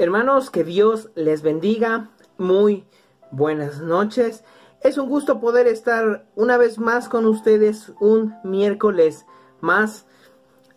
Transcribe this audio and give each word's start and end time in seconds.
Hermanos, 0.00 0.48
que 0.48 0.64
Dios 0.64 1.10
les 1.14 1.42
bendiga. 1.42 2.08
Muy 2.38 2.86
buenas 3.30 3.82
noches. 3.82 4.44
Es 4.80 4.96
un 4.96 5.10
gusto 5.10 5.40
poder 5.40 5.66
estar 5.66 6.24
una 6.36 6.56
vez 6.56 6.78
más 6.78 7.10
con 7.10 7.26
ustedes 7.26 7.92
un 8.00 8.34
miércoles 8.42 9.26
más 9.60 10.06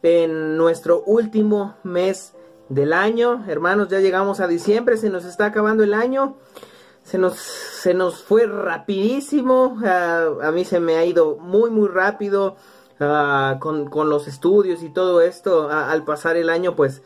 en 0.01 0.57
nuestro 0.57 1.03
último 1.05 1.77
mes 1.83 2.33
del 2.67 2.91
año. 2.91 3.45
Hermanos, 3.47 3.87
ya 3.87 4.01
llegamos 4.01 4.41
a 4.41 4.47
diciembre, 4.47 4.97
se 4.97 5.09
nos 5.09 5.23
está 5.23 5.45
acabando 5.45 5.85
el 5.85 5.93
año. 5.93 6.35
Se 7.05 7.17
nos, 7.17 7.35
se 7.35 7.93
nos 7.93 8.21
fue 8.21 8.45
rapidísimo. 8.45 9.77
Ah, 9.85 10.31
a 10.43 10.51
mí 10.51 10.65
se 10.65 10.81
me 10.81 10.97
ha 10.97 11.05
ido 11.05 11.37
muy, 11.37 11.69
muy 11.69 11.87
rápido 11.87 12.57
ah, 12.99 13.57
con, 13.61 13.89
los 14.09 14.27
estudios 14.27 14.83
y 14.83 14.89
todo 14.89 15.21
esto. 15.21 15.69
al 15.69 16.03
pasar 16.03 16.35
el 16.35 16.49
año, 16.49 16.75
pues 16.75 17.01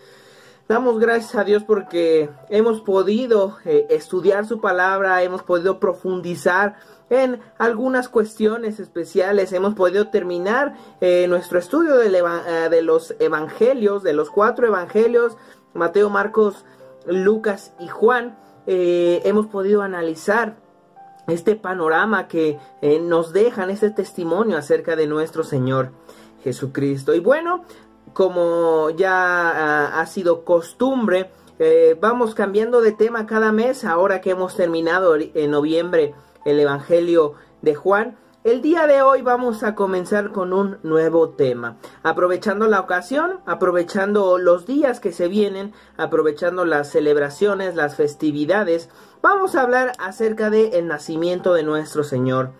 damos 0.67 0.99
gracias 0.99 1.35
a 1.35 1.43
Dios 1.43 1.63
porque 1.63 2.29
hemos 2.49 2.81
podido 2.81 3.57
eh, 3.65 3.87
estudiar 3.89 4.45
su 4.45 4.59
palabra, 4.59 5.23
hemos 5.23 5.43
podido 5.43 5.79
profundizar 5.79 6.75
en 7.09 7.39
algunas 7.57 8.09
cuestiones 8.09 8.79
especiales. 8.79 9.53
Hemos 9.53 9.75
podido 9.75 10.09
terminar 10.09 10.75
eh, 10.99 11.25
nuestro 11.29 11.57
estudio 11.57 12.01
eh, 12.01 12.69
de 12.69 12.81
los 12.81 13.15
evangelios, 13.19 14.03
de 14.03 14.13
los 14.13 14.29
cuatro 14.29 14.67
evangelios, 14.67 15.37
Mateo, 15.73 16.09
Marcos, 16.09 16.65
Lucas 17.05 17.73
y 17.79 17.87
Juan. 17.87 18.37
Hemos 18.69 19.47
podido 19.47 19.81
analizar 19.81 20.57
este 21.27 21.55
panorama 21.55 22.27
que 22.27 22.59
nos 23.01 23.31
dejan, 23.31 23.69
este 23.69 23.91
testimonio 23.91 24.57
acerca 24.57 24.97
de 24.97 25.07
nuestro 25.07 25.45
Señor 25.45 25.91
Jesucristo. 26.43 27.13
Y 27.13 27.21
bueno, 27.21 27.63
como 28.13 28.89
ya 28.91 29.11
ah, 29.11 29.99
ha 29.99 30.05
sido 30.05 30.43
costumbre, 30.43 31.31
vamos 31.99 32.35
cambiando 32.35 32.81
de 32.81 32.91
tema 32.91 33.25
cada 33.25 33.51
mes, 33.51 33.83
ahora 33.83 34.21
que 34.21 34.29
hemos 34.29 34.55
terminado 34.55 35.15
en 35.15 35.49
noviembre 35.49 36.13
el 36.45 36.59
Evangelio 36.59 37.33
de 37.61 37.75
Juan. 37.75 38.17
El 38.43 38.61
día 38.61 38.87
de 38.87 39.01
hoy 39.01 39.23
vamos 39.23 39.63
a 39.63 39.75
comenzar 39.75 40.31
con 40.31 40.53
un 40.53 40.77
nuevo 40.81 41.31
tema. 41.31 41.75
Aprovechando 42.01 42.67
la 42.67 42.79
ocasión, 42.79 43.41
aprovechando 43.45 44.37
los 44.37 44.65
días 44.65 45.01
que 45.01 45.11
se 45.11 45.27
vienen, 45.27 45.73
aprovechando 45.97 46.63
las 46.63 46.89
celebraciones, 46.89 47.75
las 47.75 47.97
festividades, 47.97 48.89
vamos 49.21 49.55
a 49.55 49.63
hablar 49.63 49.91
acerca 49.99 50.49
del 50.49 50.73
el 50.73 50.87
nacimiento 50.87 51.53
de 51.53 51.63
nuestro 51.63 52.05
Señor 52.05 52.53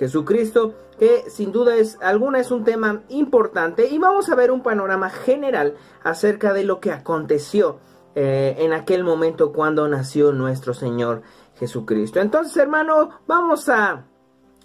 Jesucristo, 0.00 0.72
que 0.98 1.28
sin 1.28 1.52
duda 1.52 1.76
es 1.76 1.98
alguna 2.00 2.40
es 2.40 2.50
un 2.50 2.64
tema 2.64 3.02
importante 3.10 3.86
y 3.86 3.98
vamos 3.98 4.30
a 4.30 4.34
ver 4.34 4.50
un 4.50 4.62
panorama 4.62 5.10
general 5.10 5.74
acerca 6.02 6.54
de 6.54 6.64
lo 6.64 6.80
que 6.80 6.90
aconteció 6.90 7.80
eh, 8.14 8.56
en 8.60 8.72
aquel 8.72 9.04
momento 9.04 9.52
cuando 9.52 9.86
nació 9.88 10.32
nuestro 10.32 10.72
Señor 10.72 11.20
Jesucristo. 11.58 12.18
Entonces, 12.18 12.56
hermano, 12.56 13.10
vamos 13.26 13.68
a 13.68 14.06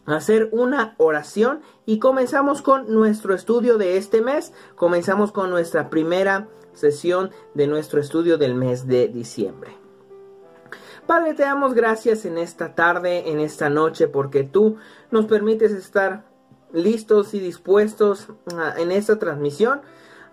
hacer 0.06 0.48
una 0.54 0.96
oración 1.00 1.60
y 1.86 2.00
comenzamos 2.00 2.62
con 2.62 2.94
nuestro 2.94 3.36
estudio 3.36 3.78
de 3.78 3.98
este 3.98 4.22
mes. 4.22 4.54
Comenzamos 4.78 5.34
con 5.34 5.50
nuestra 5.50 5.90
primera 5.90 6.48
sesión 6.72 7.32
de 7.54 7.68
nuestro 7.68 8.00
estudio 8.00 8.38
del 8.38 8.56
mes 8.56 8.88
de 8.88 9.10
diciembre. 9.10 9.85
Padre, 11.08 11.34
te 11.34 11.44
damos 11.44 11.74
gracias 11.74 12.26
en 12.26 12.38
esta 12.38 12.74
tarde, 12.74 13.30
en 13.30 13.40
esta 13.40 13.70
noche, 13.70 14.08
porque 14.08 14.44
tú 14.44 14.78
nos 15.12 15.26
permites 15.26 15.72
estar 15.72 16.26
listos 16.74 17.34
y 17.34 17.40
dispuestos 17.40 18.28
ah, 18.56 18.74
en 18.78 18.92
esta 18.92 19.20
transmisión. 19.20 19.82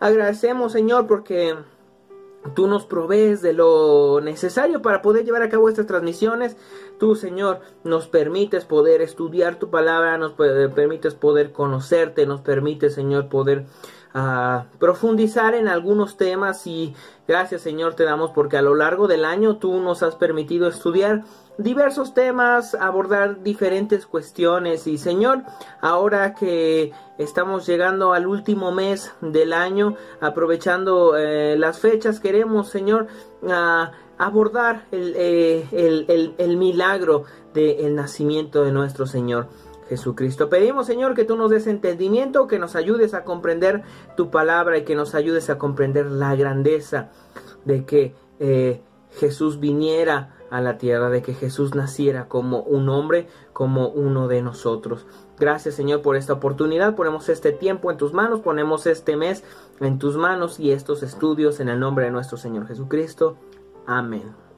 Agradecemos, 0.01 0.73
Señor, 0.73 1.07
porque 1.07 1.57
Tú 2.55 2.67
nos 2.67 2.87
provees 2.87 3.41
de 3.41 3.53
lo 3.53 4.21
necesario 4.21 4.83
para 4.83 5.01
poder 5.01 5.25
llevar 5.25 5.43
a 5.43 5.49
cabo 5.49 5.69
estas 5.69 5.87
transmisiones. 5.87 6.57
Tú, 6.99 7.15
Señor, 7.15 7.61
nos 7.85 8.09
permites 8.09 8.65
poder 8.65 9.01
estudiar 9.01 9.61
tu 9.61 9.71
palabra, 9.71 10.19
nos 10.19 10.33
permites 10.33 11.15
poder 11.15 11.53
conocerte, 11.53 12.27
nos 12.27 12.41
permites, 12.41 12.95
Señor, 12.95 13.29
poder 13.29 13.65
a 14.15 14.67
profundizar 14.79 15.55
en 15.55 15.69
algunos 15.69 16.17
temas 16.17 16.67
y 16.67 16.95
gracias 17.27 17.63
Señor 17.63 17.95
te 17.95 18.05
damos 18.05 18.31
porque 18.31 18.57
a 18.57 18.63
lo 18.63 18.75
largo 18.75 19.09
del 19.09 19.25
año 19.25 19.57
tú 19.57 19.81
nos 19.81 20.03
has 20.03 20.17
permitido 20.17 20.69
estudiar 20.69 21.23
diversos 21.59 22.15
temas, 22.15 22.75
abordar 22.75 23.43
diferentes 23.43 24.07
cuestiones 24.07 24.87
y 24.87 24.99
Señor, 24.99 25.43
ahora 25.81 26.35
que 26.35 26.93
estamos 27.19 27.67
llegando 27.67 28.13
al 28.13 28.27
último 28.27 28.73
mes 28.73 29.13
del 29.21 29.53
año, 29.53 29.97
aprovechando 30.21 31.17
eh, 31.17 31.57
las 31.59 31.79
fechas, 31.79 32.21
queremos 32.21 32.69
Señor 32.69 33.07
abordar 34.19 34.87
eh, 34.93 35.67
el, 35.73 36.07
el, 36.09 36.35
el 36.39 36.57
milagro 36.57 37.25
del 37.55 37.95
nacimiento 37.95 38.65
de 38.65 38.73
nuestro 38.73 39.07
Señor. 39.07 39.49
Jesucristo. 39.93 40.49
Pedimos, 40.49 40.87
Señor, 40.87 41.15
que 41.15 41.27
tú 41.27 41.37
nos 41.37 41.51
des 41.51 41.67
entendimiento, 41.67 42.47
que 42.47 42.59
nos 42.59 42.77
ayudes 42.77 43.13
a 43.13 43.25
comprender 43.25 43.83
tu 44.17 44.31
palabra 44.31 44.79
y 44.79 44.85
que 44.85 44.95
nos 44.95 45.15
ayudes 45.15 45.51
a 45.51 45.59
comprender 45.59 46.07
la 46.07 46.35
grandeza 46.35 47.11
de 47.67 47.85
que 47.85 48.15
eh, 48.41 48.81
Jesús 49.11 49.61
viniera 49.61 50.35
a 50.51 50.63
la 50.63 50.79
tierra, 50.79 51.11
de 51.11 51.21
que 51.21 51.35
Jesús 51.35 51.75
naciera 51.75 52.27
como 52.27 52.63
un 52.63 52.89
hombre, 52.89 53.29
como 53.53 53.89
uno 53.89 54.29
de 54.29 54.41
nosotros. 54.41 55.05
Gracias 55.39 55.75
Señor 55.75 56.01
por 56.01 56.17
esta 56.17 56.33
oportunidad, 56.33 56.95
ponemos 56.95 57.29
este 57.29 57.53
tiempo 57.53 57.91
en 57.91 57.99
tus 57.99 58.15
manos, 58.15 58.41
ponemos 58.41 58.87
este 58.87 59.17
mes 59.17 59.45
en 59.81 59.99
tus 59.99 60.17
manos 60.17 60.59
y 60.59 60.73
estos 60.73 61.03
estudios 61.03 61.61
en 61.61 61.69
el 61.69 61.81
nombre 61.81 62.07
de 62.07 62.13
nuestro 62.13 62.39
Señor 62.39 62.67
Jesucristo. 62.67 63.37
Amén. 63.87 64.52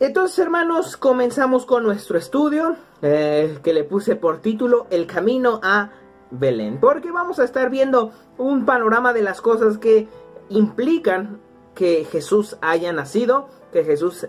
Entonces, 0.00 0.38
hermanos, 0.38 0.96
comenzamos 0.96 1.66
con 1.66 1.82
nuestro 1.82 2.18
estudio 2.18 2.76
eh, 3.02 3.58
que 3.64 3.72
le 3.72 3.82
puse 3.82 4.14
por 4.14 4.38
título 4.40 4.86
El 4.90 5.08
camino 5.08 5.58
a 5.60 5.90
Belén. 6.30 6.78
Porque 6.78 7.10
vamos 7.10 7.40
a 7.40 7.44
estar 7.44 7.68
viendo 7.68 8.12
un 8.36 8.64
panorama 8.64 9.12
de 9.12 9.22
las 9.22 9.40
cosas 9.40 9.78
que 9.78 10.06
implican 10.50 11.40
que 11.74 12.04
Jesús 12.04 12.56
haya 12.60 12.92
nacido, 12.92 13.48
que 13.72 13.82
Jesús 13.82 14.24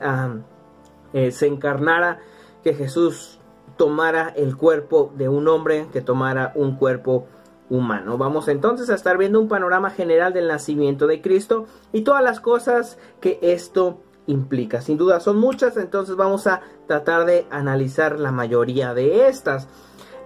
eh, 1.13 1.31
se 1.31 1.45
encarnara, 1.45 2.19
que 2.63 2.73
Jesús 2.73 3.39
tomara 3.77 4.29
el 4.29 4.57
cuerpo 4.57 5.13
de 5.15 5.29
un 5.29 5.47
hombre, 5.47 5.87
que 5.93 6.01
tomara 6.01 6.51
un 6.55 6.77
cuerpo 6.77 7.27
humano. 7.69 8.17
Vamos 8.17 8.47
entonces 8.47 8.89
a 8.89 8.95
estar 8.95 9.19
viendo 9.19 9.39
un 9.39 9.47
panorama 9.47 9.91
general 9.91 10.33
del 10.33 10.47
nacimiento 10.47 11.05
de 11.05 11.21
Cristo 11.21 11.67
y 11.91 12.01
todas 12.01 12.23
las 12.23 12.39
cosas 12.39 12.97
que 13.21 13.37
esto 13.43 13.99
implica. 14.29 14.81
Sin 14.81 14.97
duda 14.97 15.19
son 15.19 15.37
muchas, 15.37 15.75
entonces 15.77 16.15
vamos 16.15 16.47
a 16.47 16.61
tratar 16.87 17.25
de 17.25 17.45
analizar 17.49 18.19
la 18.19 18.31
mayoría 18.31 18.93
de 18.93 19.27
estas. 19.27 19.67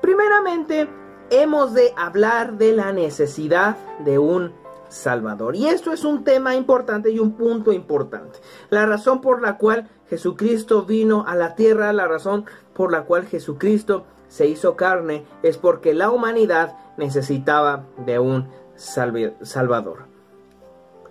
Primeramente, 0.01 0.89
hemos 1.29 1.73
de 1.73 1.93
hablar 1.97 2.57
de 2.57 2.73
la 2.73 2.91
necesidad 2.91 3.77
de 4.03 4.19
un 4.19 4.51
Salvador. 4.89 5.55
Y 5.55 5.67
esto 5.67 5.91
es 5.91 6.03
un 6.05 6.23
tema 6.23 6.55
importante 6.55 7.09
y 7.09 7.17
un 7.17 7.31
punto 7.33 7.71
importante. 7.71 8.39
La 8.69 8.85
razón 8.85 9.21
por 9.21 9.41
la 9.41 9.57
cual 9.57 9.89
Jesucristo 10.07 10.83
vino 10.83 11.25
a 11.27 11.35
la 11.35 11.55
tierra, 11.55 11.91
la 11.93 12.07
razón 12.07 12.45
por 12.73 12.91
la 12.91 13.05
cual 13.05 13.25
Jesucristo 13.25 14.05
se 14.27 14.45
hizo 14.47 14.75
carne, 14.75 15.25
es 15.41 15.57
porque 15.57 15.93
la 15.93 16.11
humanidad 16.11 16.77
necesitaba 16.97 17.85
de 18.05 18.19
un 18.19 18.49
Salvador. 18.75 20.12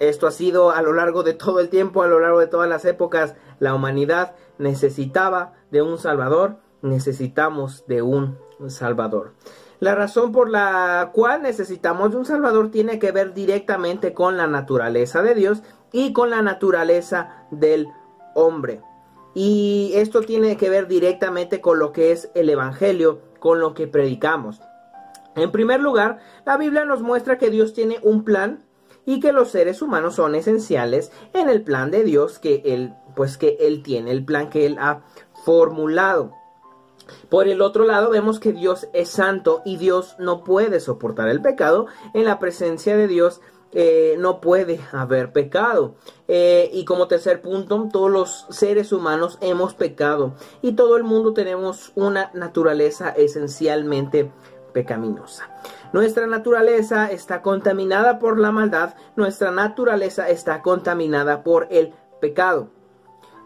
Esto 0.03 0.27
ha 0.27 0.33
sido 0.33 0.73
a 0.73 0.83
lo 0.83 0.93
largo 0.93 1.23
de 1.23 1.33
todo 1.33 1.61
el 1.61 1.69
tiempo, 1.69 2.03
a 2.03 2.09
lo 2.09 2.19
largo 2.19 2.41
de 2.41 2.49
todas 2.49 2.69
las 2.69 2.85
épocas. 2.85 3.37
La 3.61 3.73
humanidad 3.73 4.35
necesitaba 4.59 5.53
de 5.71 5.81
un 5.81 5.97
Salvador, 5.97 6.57
necesitamos 6.83 7.87
de 7.87 8.03
un 8.03 8.37
Salvador. 8.67 9.35
La 9.79 9.95
razón 9.95 10.33
por 10.33 10.51
la 10.51 11.11
cual 11.13 11.43
necesitamos 11.43 12.11
de 12.11 12.17
un 12.17 12.25
Salvador 12.25 12.73
tiene 12.73 12.99
que 12.99 13.13
ver 13.13 13.33
directamente 13.33 14.13
con 14.13 14.37
la 14.37 14.49
naturaleza 14.49 15.23
de 15.23 15.37
Dios 15.37 15.63
y 15.93 16.13
con 16.13 16.31
la 16.31 16.43
naturaleza 16.43 17.47
del 17.53 17.87
hombre. 18.35 18.81
Y 19.35 19.93
esto 19.95 20.23
tiene 20.23 20.57
que 20.57 20.69
ver 20.69 20.89
directamente 20.89 21.61
con 21.61 21.79
lo 21.79 21.93
que 21.93 22.11
es 22.11 22.29
el 22.35 22.51
Evangelio, 22.51 23.21
con 23.39 23.61
lo 23.61 23.73
que 23.73 23.87
predicamos. 23.87 24.61
En 25.37 25.53
primer 25.53 25.81
lugar, 25.81 26.19
la 26.45 26.57
Biblia 26.57 26.85
nos 26.85 27.03
muestra 27.03 27.39
que 27.39 27.51
Dios 27.51 27.73
tiene 27.73 28.01
un 28.03 28.25
plan 28.25 28.65
y 29.07 29.21
que 29.21 29.33
los 29.33 29.51
seres 29.51 29.83
humanos 29.83 30.17
son 30.17 30.35
esenciales 30.35 31.11
en 31.33 31.49
el 31.49 31.63
plan 31.63 31.91
de 31.91 32.05
Dios 32.05 32.39
que 32.39 32.63
él 32.65 32.95
pues 33.15 33.37
que 33.37 33.59
él 33.61 33.83
tiene, 33.83 34.11
el 34.11 34.25
plan 34.25 34.49
que 34.49 34.67
él 34.67 34.79
ha 34.79 35.03
formulado. 35.45 36.33
Por 37.29 37.49
el 37.49 37.61
otro 37.61 37.85
lado 37.85 38.11
vemos 38.11 38.41
que 38.41 38.53
Dios 38.53 38.89
es 38.93 39.11
santo 39.11 39.63
y 39.65 39.77
Dios 39.77 40.17
no 40.19 40.45
puede 40.45 40.81
soportar 40.81 41.29
el 41.29 41.43
pecado. 41.43 41.87
En 42.15 42.25
la 42.25 42.39
presencia 42.39 42.97
de 42.97 43.09
Dios 43.09 43.41
eh, 43.73 44.17
no 44.19 44.41
puede 44.41 44.81
haber 44.93 45.33
pecado. 45.33 45.95
Eh, 46.29 46.71
y 46.73 46.85
como 46.85 47.09
tercer 47.09 47.41
punto, 47.41 47.89
todos 47.93 48.11
los 48.11 48.47
seres 48.51 48.93
humanos 48.93 49.39
hemos 49.41 49.75
pecado 49.75 50.35
y 50.61 50.73
todo 50.73 50.97
el 50.97 51.05
mundo 51.05 51.33
tenemos 51.33 51.93
una 51.95 52.31
naturaleza 52.35 53.11
esencialmente 53.11 54.31
pecaminosa. 54.73 55.49
Nuestra 55.93 56.27
naturaleza 56.27 57.11
está 57.11 57.43
contaminada 57.43 58.19
por 58.19 58.39
la 58.39 58.53
maldad, 58.53 58.95
nuestra 59.17 59.51
naturaleza 59.51 60.29
está 60.29 60.63
contaminada 60.63 61.43
por 61.43 61.69
el 61.71 61.95
pecado, 62.21 62.71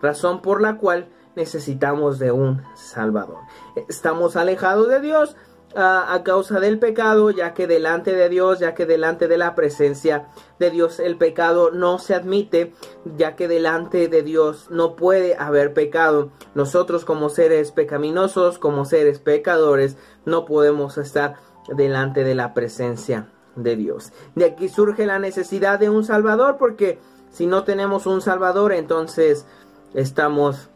razón 0.01 0.43
por 0.43 0.61
la 0.61 0.77
cual 0.79 1.09
necesitamos 1.35 2.19
de 2.19 2.33
un 2.33 2.63
Salvador. 2.75 3.41
Estamos 3.89 4.37
alejados 4.37 4.89
de 4.89 5.01
Dios 5.01 5.37
a 5.79 6.23
causa 6.25 6.59
del 6.59 6.79
pecado, 6.79 7.31
ya 7.31 7.53
que 7.53 7.67
delante 7.67 8.15
de 8.15 8.31
Dios, 8.31 8.61
ya 8.61 8.75
que 8.75 8.87
delante 8.87 9.29
de 9.29 9.37
la 9.37 9.55
presencia 9.55 10.27
de 10.59 10.71
Dios 10.71 11.01
el 11.01 11.19
pecado 11.19 11.71
no 11.71 11.99
se 11.99 12.15
admite, 12.15 12.73
ya 13.05 13.37
que 13.37 13.47
delante 13.47 14.09
de 14.09 14.23
Dios 14.23 14.69
no 14.71 14.97
puede 14.97 15.37
haber 15.37 15.75
pecado. 15.75 16.31
Nosotros 16.55 17.05
como 17.05 17.29
seres 17.29 17.73
pecaminosos, 17.73 18.59
como 18.59 18.87
seres 18.87 19.19
pecadores, 19.19 19.99
no 20.25 20.47
podemos 20.47 20.97
estar 20.97 21.35
delante 21.69 22.25
de 22.25 22.35
la 22.35 22.55
presencia 22.55 23.29
de 23.55 23.77
Dios. 23.77 24.13
De 24.35 24.47
aquí 24.47 24.71
surge 24.71 25.05
la 25.05 25.19
necesidad 25.19 25.79
de 25.79 25.91
un 25.91 26.05
Salvador, 26.05 26.57
porque 26.59 26.99
si 27.31 27.47
no 27.47 27.65
tenemos 27.65 28.07
un 28.07 28.23
Salvador, 28.23 28.73
entonces 28.73 29.45
estamos 29.93 30.71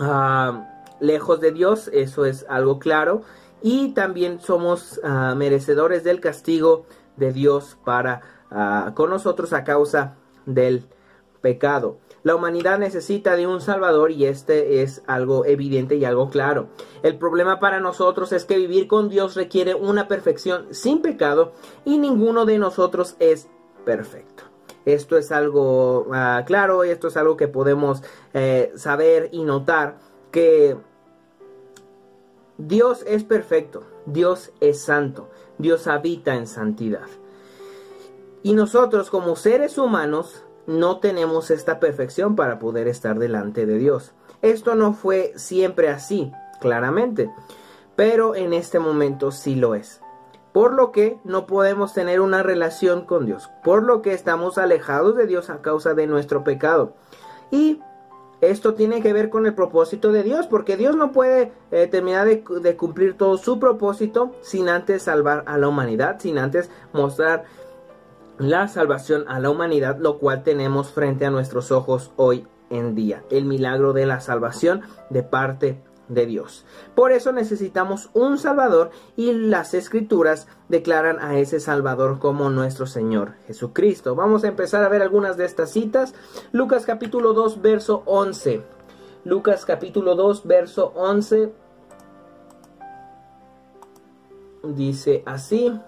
ah, 0.00 0.68
lejos 0.98 1.40
de 1.40 1.52
Dios, 1.52 1.88
eso 1.92 2.24
es 2.24 2.44
algo 2.48 2.80
claro 2.80 3.22
y 3.64 3.94
también 3.94 4.40
somos 4.40 5.00
ah, 5.02 5.34
merecedores 5.34 6.04
del 6.04 6.20
castigo 6.20 6.84
de 7.16 7.32
Dios 7.32 7.78
para 7.82 8.20
ah, 8.50 8.92
con 8.94 9.08
nosotros 9.08 9.54
a 9.54 9.64
causa 9.64 10.16
del 10.44 10.86
pecado. 11.40 11.96
La 12.24 12.36
humanidad 12.36 12.78
necesita 12.78 13.36
de 13.36 13.46
un 13.46 13.62
Salvador 13.62 14.10
y 14.10 14.26
este 14.26 14.82
es 14.82 15.02
algo 15.06 15.46
evidente 15.46 15.96
y 15.96 16.04
algo 16.04 16.28
claro. 16.28 16.68
El 17.02 17.16
problema 17.16 17.58
para 17.58 17.80
nosotros 17.80 18.32
es 18.32 18.44
que 18.44 18.58
vivir 18.58 18.86
con 18.86 19.08
Dios 19.08 19.34
requiere 19.34 19.74
una 19.74 20.08
perfección 20.08 20.66
sin 20.70 21.00
pecado 21.00 21.54
y 21.86 21.96
ninguno 21.96 22.44
de 22.44 22.58
nosotros 22.58 23.16
es 23.18 23.48
perfecto. 23.86 24.42
Esto 24.84 25.16
es 25.16 25.32
algo 25.32 26.00
uh, 26.00 26.44
claro, 26.44 26.84
esto 26.84 27.08
es 27.08 27.16
algo 27.16 27.38
que 27.38 27.48
podemos 27.48 28.02
eh, 28.34 28.72
saber 28.76 29.30
y 29.32 29.42
notar 29.42 29.96
que 30.30 30.76
Dios 32.58 33.04
es 33.06 33.24
perfecto, 33.24 33.82
Dios 34.06 34.52
es 34.60 34.80
santo, 34.80 35.28
Dios 35.58 35.86
habita 35.88 36.34
en 36.34 36.46
santidad. 36.46 37.06
Y 38.44 38.52
nosotros 38.52 39.10
como 39.10 39.34
seres 39.34 39.76
humanos 39.76 40.44
no 40.66 41.00
tenemos 41.00 41.50
esta 41.50 41.80
perfección 41.80 42.36
para 42.36 42.58
poder 42.58 42.86
estar 42.86 43.18
delante 43.18 43.66
de 43.66 43.78
Dios. 43.78 44.12
Esto 44.42 44.74
no 44.74 44.92
fue 44.92 45.32
siempre 45.36 45.88
así, 45.88 46.30
claramente, 46.60 47.30
pero 47.96 48.34
en 48.34 48.52
este 48.52 48.78
momento 48.78 49.32
sí 49.32 49.56
lo 49.56 49.74
es. 49.74 50.00
Por 50.52 50.74
lo 50.74 50.92
que 50.92 51.18
no 51.24 51.46
podemos 51.46 51.92
tener 51.92 52.20
una 52.20 52.44
relación 52.44 53.04
con 53.04 53.26
Dios, 53.26 53.50
por 53.64 53.82
lo 53.82 54.00
que 54.00 54.12
estamos 54.12 54.58
alejados 54.58 55.16
de 55.16 55.26
Dios 55.26 55.50
a 55.50 55.60
causa 55.60 55.94
de 55.94 56.06
nuestro 56.06 56.44
pecado. 56.44 56.94
Y 57.50 57.80
esto 58.40 58.74
tiene 58.74 59.00
que 59.00 59.12
ver 59.12 59.30
con 59.30 59.46
el 59.46 59.54
propósito 59.54 60.12
de 60.12 60.22
Dios, 60.22 60.46
porque 60.46 60.76
Dios 60.76 60.96
no 60.96 61.12
puede 61.12 61.52
eh, 61.70 61.86
terminar 61.86 62.26
de, 62.26 62.44
de, 62.60 62.76
cumplir 62.76 63.16
todo 63.16 63.38
su 63.38 63.58
propósito 63.58 64.32
sin 64.42 64.68
antes 64.68 65.02
salvar 65.02 65.44
a 65.46 65.58
la 65.58 65.68
humanidad, 65.68 66.18
sin 66.20 66.38
antes 66.38 66.70
mostrar 66.92 67.44
la 68.38 68.68
salvación 68.68 69.24
a 69.28 69.38
la 69.40 69.50
humanidad, 69.50 69.98
lo 69.98 70.18
cual 70.18 70.42
tenemos 70.42 70.92
frente 70.92 71.26
a 71.26 71.30
nuestros 71.30 71.70
ojos 71.70 72.12
hoy 72.16 72.46
en 72.70 72.94
día, 72.94 73.22
el 73.30 73.44
milagro 73.44 73.92
de 73.92 74.06
la 74.06 74.20
salvación 74.20 74.82
de 75.10 75.22
parte 75.22 75.80
de 76.08 76.26
Dios. 76.26 76.64
Por 76.94 77.12
eso 77.12 77.32
necesitamos 77.32 78.10
un 78.14 78.38
Salvador 78.38 78.90
y 79.16 79.32
las 79.32 79.74
escrituras 79.74 80.46
declaran 80.68 81.18
a 81.20 81.38
ese 81.38 81.60
Salvador 81.60 82.18
como 82.18 82.50
nuestro 82.50 82.86
Señor 82.86 83.34
Jesucristo. 83.46 84.14
Vamos 84.14 84.44
a 84.44 84.48
empezar 84.48 84.84
a 84.84 84.88
ver 84.88 85.02
algunas 85.02 85.36
de 85.36 85.44
estas 85.44 85.70
citas. 85.70 86.14
Lucas 86.52 86.84
capítulo 86.84 87.32
2 87.32 87.62
verso 87.62 88.02
11. 88.06 88.62
Lucas 89.24 89.64
capítulo 89.64 90.14
2 90.14 90.46
verso 90.46 90.92
11 90.94 91.52
dice 94.72 95.22
así. 95.26 95.78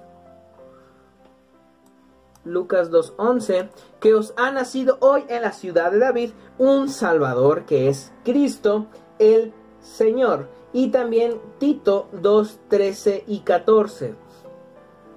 Lucas 2.45 2.93
2.11, 2.93 3.69
que 3.99 4.15
os 4.15 4.33
ha 4.37 4.53
nacido 4.53 4.99
hoy 5.01 5.25
en 5.29 5.43
la 5.43 5.51
ciudad 5.51 5.91
de 5.91 5.99
David 5.99 6.31
un 6.59 6.89
Salvador 6.89 7.65
que 7.67 7.89
es 7.89 8.13
Cristo 8.25 8.87
el 9.19 9.53
Señor. 9.87 10.49
Y 10.73 10.89
también 10.89 11.41
Tito 11.59 12.09
2, 12.13 12.61
13 12.69 13.25
y 13.27 13.41
14. 13.41 14.15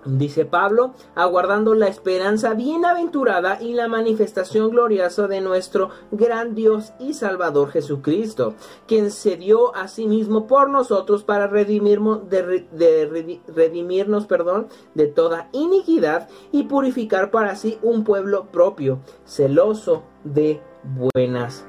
Dice 0.06 0.46
Pablo, 0.46 0.94
aguardando 1.14 1.74
la 1.74 1.88
esperanza 1.88 2.54
bienaventurada 2.54 3.62
y 3.62 3.74
la 3.74 3.90
manifestación 3.90 4.70
gloriosa 4.70 5.28
de 5.28 5.42
nuestro 5.42 5.90
gran 6.12 6.56
Dios 6.56 6.94
y 7.00 7.14
Salvador 7.14 7.70
Jesucristo, 7.72 8.54
quien 8.88 9.12
se 9.12 9.36
dio 9.36 9.76
a 9.76 9.90
sí 9.90 10.08
mismo 10.08 10.48
por 10.48 10.70
nosotros 10.70 11.26
para 11.26 11.48
redimirnos, 11.48 12.30
de, 12.30 13.42
redimirnos 13.54 14.26
perdón, 14.26 14.68
de 14.96 15.08
toda 15.08 15.50
iniquidad 15.52 16.30
y 16.54 16.64
purificar 16.64 17.30
para 17.30 17.58
sí 17.58 17.78
un 17.82 18.06
pueblo 18.06 18.46
propio, 18.46 19.00
celoso 19.26 20.04
de 20.24 20.62
buenas 21.14 21.66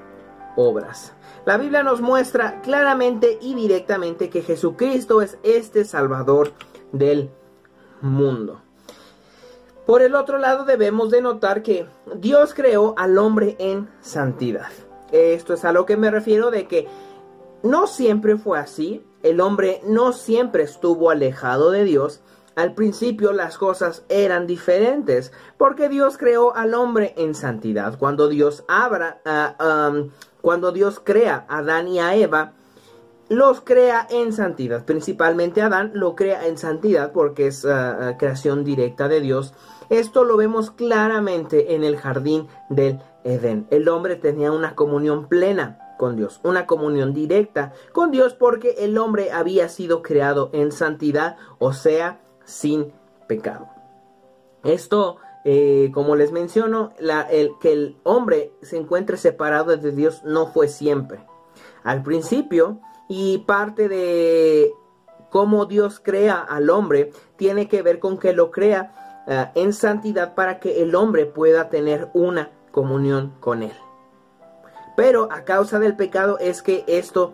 La 1.47 1.57
Biblia 1.57 1.83
nos 1.83 2.01
muestra 2.01 2.61
claramente 2.61 3.39
y 3.41 3.55
directamente 3.55 4.29
que 4.29 4.43
Jesucristo 4.43 5.23
es 5.23 5.39
este 5.43 5.85
Salvador 5.85 6.53
del 6.93 7.31
mundo. 8.03 8.61
Por 9.87 10.03
el 10.03 10.15
otro 10.15 10.39
lado 10.39 10.65
debemos 10.65 11.11
de 11.11 11.23
notar 11.23 11.63
que 11.63 11.87
Dios 12.17 12.53
creó 12.55 12.95
al 12.99 13.17
hombre 13.17 13.57
en 13.59 13.89
santidad. 14.01 14.69
Esto 15.13 15.55
es 15.55 15.65
a 15.65 15.73
lo 15.73 15.87
que 15.87 15.97
me 15.97 16.11
refiero 16.11 16.51
de 16.51 16.69
que 16.69 16.87
no 17.63 17.87
siempre 17.87 18.37
fue 18.37 18.59
así. 18.59 19.05
El 19.23 19.41
hombre 19.41 19.81
no 19.85 20.13
siempre 20.13 20.63
estuvo 20.63 21.11
alejado 21.11 21.71
de 21.71 21.85
Dios. 21.85 22.21
Al 22.55 22.75
principio 22.75 23.33
las 23.33 23.57
cosas 23.59 24.05
eran 24.09 24.47
diferentes 24.47 25.33
porque 25.57 25.89
Dios 25.89 26.19
creó 26.19 26.55
al 26.55 26.75
hombre 26.75 27.15
en 27.17 27.35
santidad. 27.35 27.99
Cuando 27.99 28.29
Dios 28.29 28.65
abra, 28.69 29.21
uh, 29.25 30.11
cuando 30.41 30.73
Dios 30.73 31.01
crea 31.03 31.45
a 31.49 31.59
Adán 31.59 31.89
y 31.89 31.99
a 31.99 32.15
Eva, 32.15 32.55
los 33.31 33.61
crea 33.61 34.07
en 34.11 34.33
santidad. 34.33 34.85
Principalmente 34.85 35.63
Adán 35.63 35.93
lo 35.95 36.17
crea 36.17 36.49
en 36.49 36.59
santidad 36.59 37.13
porque 37.13 37.47
es 37.47 37.65
ah, 37.65 37.97
ah, 38.01 38.17
creación 38.19 38.65
directa 38.65 39.07
de 39.07 39.21
Dios. 39.21 39.55
Esto 39.89 40.25
lo 40.25 40.37
vemos 40.37 40.73
claramente 40.73 41.75
en 41.75 41.85
el 41.85 41.97
jardín 41.97 42.49
del 42.69 43.01
Edén. 43.23 43.67
El 43.71 43.89
hombre 43.89 44.17
tenía 44.17 44.51
una 44.51 44.75
comunión 44.75 45.29
plena 45.29 45.79
con 45.97 46.17
Dios, 46.17 46.41
una 46.43 46.67
comunión 46.67 47.15
directa 47.15 47.73
con 47.93 48.11
Dios 48.11 48.35
porque 48.35 48.75
el 48.79 48.99
hombre 48.99 49.31
había 49.31 49.69
sido 49.69 50.03
creado 50.03 50.51
en 50.53 50.73
santidad, 50.73 51.37
o 51.59 51.73
sea, 51.73 52.21
sin 52.45 52.93
pecado. 53.29 53.69
Esto 54.65 55.19
eh, 55.45 55.91
como 55.93 56.17
les 56.17 56.33
menciono, 56.33 56.93
el, 57.31 57.53
que 57.61 57.73
el 57.73 57.97
hombre 58.03 58.53
se 58.63 58.77
encuentre 58.77 59.17
separado 59.17 59.77
de 59.77 59.93
Dios 59.93 60.23
no 60.25 60.47
fue 60.47 60.69
siempre. 60.69 61.21
Al 61.83 62.03
principio, 62.03 62.81
y 63.09 63.39
parte 63.39 63.89
de 63.89 64.73
cómo 65.31 65.65
Dios 65.67 66.01
crea 66.01 66.41
al 66.41 66.69
hombre, 66.69 67.13
tiene 67.37 67.69
que 67.69 67.83
ver 67.83 67.99
con 67.99 68.19
que 68.19 68.33
lo 68.33 68.51
crea 68.51 69.23
eh, 69.27 69.47
en 69.55 69.73
santidad 69.73 70.35
para 70.35 70.61
que 70.61 70.83
el 70.83 70.95
hombre 70.95 71.25
pueda 71.25 71.71
tener 71.71 72.11
una 72.13 72.51
comunión 72.71 73.33
con 73.41 73.63
él. 73.63 73.73
Pero 74.97 75.29
a 75.33 75.45
causa 75.45 75.79
del 75.79 75.97
pecado 75.97 76.39
es 76.39 76.63
que 76.63 76.85
esto 76.87 77.33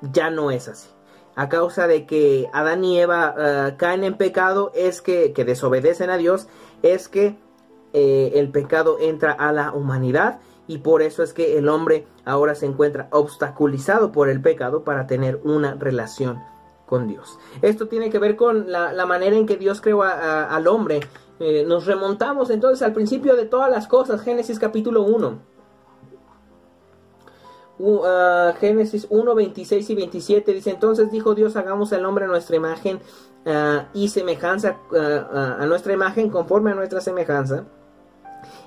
ya 0.00 0.30
no 0.30 0.50
es 0.50 0.68
así. 0.68 0.88
A 1.34 1.50
causa 1.50 1.86
de 1.86 2.06
que 2.06 2.48
Adán 2.54 2.82
y 2.82 2.98
Eva 2.98 3.34
eh, 3.38 3.74
caen 3.76 4.04
en 4.04 4.16
pecado, 4.16 4.72
es 4.74 5.02
que, 5.02 5.34
que 5.34 5.44
desobedecen 5.44 6.08
a 6.08 6.16
Dios, 6.16 6.48
es 6.92 7.08
que 7.08 7.36
eh, 7.92 8.32
el 8.34 8.50
pecado 8.50 8.98
entra 9.00 9.32
a 9.32 9.52
la 9.52 9.72
humanidad 9.72 10.38
y 10.66 10.78
por 10.78 11.02
eso 11.02 11.22
es 11.22 11.32
que 11.32 11.58
el 11.58 11.68
hombre 11.68 12.06
ahora 12.24 12.54
se 12.54 12.66
encuentra 12.66 13.08
obstaculizado 13.12 14.12
por 14.12 14.28
el 14.28 14.40
pecado 14.40 14.82
para 14.84 15.06
tener 15.06 15.40
una 15.44 15.74
relación 15.74 16.42
con 16.86 17.06
Dios. 17.08 17.38
Esto 17.62 17.88
tiene 17.88 18.10
que 18.10 18.18
ver 18.18 18.36
con 18.36 18.70
la, 18.70 19.06
manera 19.06 19.36
en 19.36 19.46
que 19.46 19.56
Dios 19.56 19.80
creó 19.80 20.02
al 20.02 20.66
hombre. 20.66 21.00
Eh, 21.38 21.64
nos 21.66 21.86
remontamos 21.86 22.50
entonces 22.50 22.82
al 22.82 22.92
principio 22.92 23.36
de 23.36 23.44
todas 23.44 23.70
las 23.70 23.86
cosas, 23.86 24.22
Génesis 24.22 24.58
capítulo 24.58 25.02
1. 25.02 25.56
Uh, 27.78 28.54
Génesis 28.58 29.06
1, 29.10 29.34
26 29.34 29.90
y 29.90 29.94
27 29.94 30.52
dice, 30.54 30.70
entonces 30.70 31.10
dijo 31.10 31.34
Dios, 31.34 31.56
hagamos 31.56 31.92
al 31.92 32.06
hombre 32.06 32.26
nuestra 32.26 32.56
imagen 32.56 33.00
uh, 33.46 33.86
y 33.94 34.08
semejanza, 34.08 34.76
uh, 34.90 34.96
a 35.62 35.66
nuestra 35.66 35.92
imagen 35.92 36.28
conforme 36.28 36.72
a 36.72 36.74
nuestra 36.74 37.00
semejanza. 37.00 37.64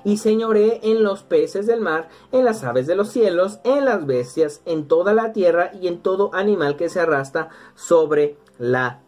Y 0.02 0.16
señoré 0.16 0.80
en 0.82 1.02
los 1.02 1.22
peces 1.22 1.66
del 1.66 1.80
mar, 1.80 2.08
en 2.32 2.44
las 2.44 2.64
aves 2.64 2.86
de 2.86 2.96
los 2.96 3.10
cielos, 3.10 3.60
en 3.64 3.84
las 3.84 4.06
bestias, 4.06 4.62
en 4.64 4.88
toda 4.88 5.12
la 5.12 5.32
tierra 5.32 5.70
y 5.78 5.88
en 5.88 6.00
todo 6.00 6.30
animal 6.34 6.76
que 6.76 6.88
se 6.88 7.00
arrastra 7.00 7.50
sobre 7.74 8.36
la 8.58 9.00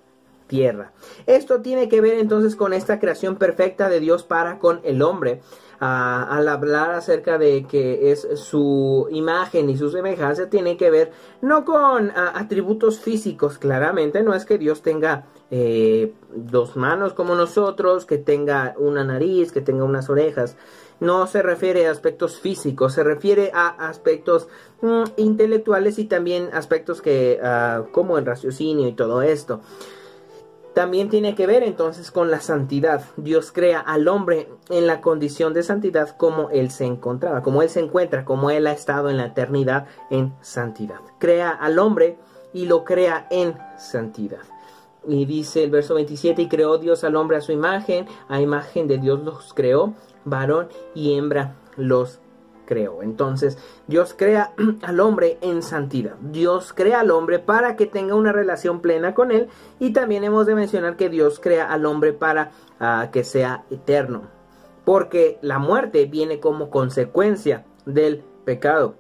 tierra. 0.47 0.93
Esto 1.27 1.63
tiene 1.63 1.89
que 1.89 2.03
ver 2.03 2.19
entonces 2.19 2.57
con 2.57 2.75
esta 2.75 3.01
creación 3.01 3.37
perfecta 3.37 3.89
de 3.89 4.01
Dios 4.01 4.23
para 4.23 4.59
con 4.59 4.81
el 4.85 5.01
hombre. 5.01 5.41
Al 5.85 6.47
hablar 6.47 6.93
acerca 6.93 7.39
de 7.39 7.67
que 7.67 8.13
es 8.13 8.29
su 8.37 9.09
imagen 9.11 9.69
y 9.69 9.77
su 9.77 9.91
semejanza, 9.91 10.49
tiene 10.49 10.77
que 10.77 10.91
ver 10.91 11.11
no 11.41 11.65
con 11.65 12.13
atributos 12.15 13.01
físicos, 13.01 13.59
claramente, 13.59 14.23
no 14.23 14.33
es 14.33 14.45
que 14.45 14.59
Dios 14.59 14.83
tenga 14.83 15.27
eh, 15.51 16.15
dos 16.33 16.77
manos 16.77 17.15
como 17.15 17.35
nosotros, 17.35 18.07
que 18.07 18.19
tenga 18.19 18.77
una 18.79 19.03
nariz, 19.03 19.51
que 19.51 19.61
tenga 19.61 19.83
unas 19.83 20.09
orejas. 20.09 20.57
No 21.01 21.27
se 21.27 21.43
refiere 21.43 21.89
a 21.89 21.91
aspectos 21.91 22.39
físicos, 22.39 22.93
se 22.93 23.03
refiere 23.03 23.51
a 23.53 23.89
aspectos 23.89 24.47
mm, 24.83 25.03
intelectuales 25.17 25.99
y 25.99 26.05
también 26.05 26.49
aspectos 26.53 27.03
que, 27.03 27.41
ah, 27.43 27.87
como 27.91 28.19
el 28.19 28.27
raciocinio 28.27 28.87
y 28.87 28.93
todo 28.93 29.21
esto 29.21 29.61
también 30.75 31.11
tiene 31.11 31.35
que 31.35 31.47
ver 31.47 31.63
entonces 31.63 32.11
con 32.11 32.31
la 32.31 32.41
santidad. 32.41 33.05
Dios 33.17 33.53
crea 33.53 33.81
al 33.81 34.09
hombre 34.09 34.49
en 34.71 34.87
la 34.87 35.01
condición 35.01 35.53
de 35.53 35.63
santidad 35.63 36.17
como 36.17 36.51
él 36.51 36.71
se 36.71 36.85
encontraba, 36.85 37.43
como 37.43 37.63
él 37.63 37.69
se 37.69 37.81
encuentra, 37.81 38.25
como 38.25 38.51
él 38.51 38.67
ha 38.67 38.73
estado 38.73 39.11
en 39.11 39.19
la 39.19 39.27
eternidad 39.27 39.87
en 40.11 40.35
santidad. 40.41 41.01
Crea 41.19 41.51
al 41.51 41.79
hombre 41.79 42.17
y 42.53 42.67
lo 42.67 42.85
crea 42.85 43.27
en 43.31 43.57
santidad. 43.79 44.41
Y 45.07 45.25
dice 45.25 45.65
el 45.65 45.71
verso 45.71 45.95
27, 45.95 46.43
y 46.43 46.49
creó 46.49 46.79
Dios 46.79 47.03
al 47.05 47.17
hombre 47.17 47.37
a 47.37 47.41
su 47.41 47.53
imagen, 47.53 48.07
a 48.29 48.41
imagen 48.41 48.87
de 48.87 48.99
Dios 48.99 49.21
los 49.23 49.53
creó, 49.53 49.95
varón 50.25 50.69
y 50.95 51.15
hembra 51.17 51.57
los 51.77 52.21
creó. 52.65 53.03
Entonces, 53.03 53.59
Dios 53.87 54.15
crea 54.17 54.53
al 54.83 55.01
hombre 55.01 55.39
en 55.41 55.63
santidad. 55.63 56.17
Dios 56.21 56.73
crea 56.73 57.01
al 57.01 57.11
hombre 57.11 57.39
para 57.39 57.77
que 57.77 57.87
tenga 57.87 58.15
una 58.15 58.33
relación 58.33 58.81
plena 58.81 59.15
con 59.15 59.31
él. 59.31 59.49
Y 59.79 59.93
también 59.93 60.25
hemos 60.25 60.47
de 60.47 60.55
mencionar 60.55 60.97
que 60.97 61.09
Dios 61.09 61.41
crea 61.41 61.73
al 61.73 61.87
hombre 61.87 62.13
para 62.13 62.53
ah, 62.81 63.09
que 63.13 63.25
sea 63.25 63.65
eterno. 63.71 64.23
Porque 64.85 65.39
la 65.43 65.59
muerte 65.59 66.07
viene 66.07 66.41
como 66.41 66.71
consecuencia 66.71 67.65
del 67.87 68.25
pecado. 68.45 68.97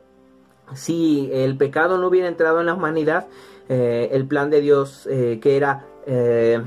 Si 0.74 1.28
el 1.32 1.56
pecado 1.56 1.98
no 1.98 2.08
hubiera 2.08 2.28
entrado 2.28 2.60
en 2.60 2.66
la 2.66 2.74
humanidad, 2.74 3.26
eh, 3.68 4.08
el 4.12 4.26
plan 4.26 4.50
de 4.50 4.60
Dios 4.60 5.06
eh, 5.10 5.38
que 5.40 5.56
era 5.56 5.86
eh, 6.06 6.62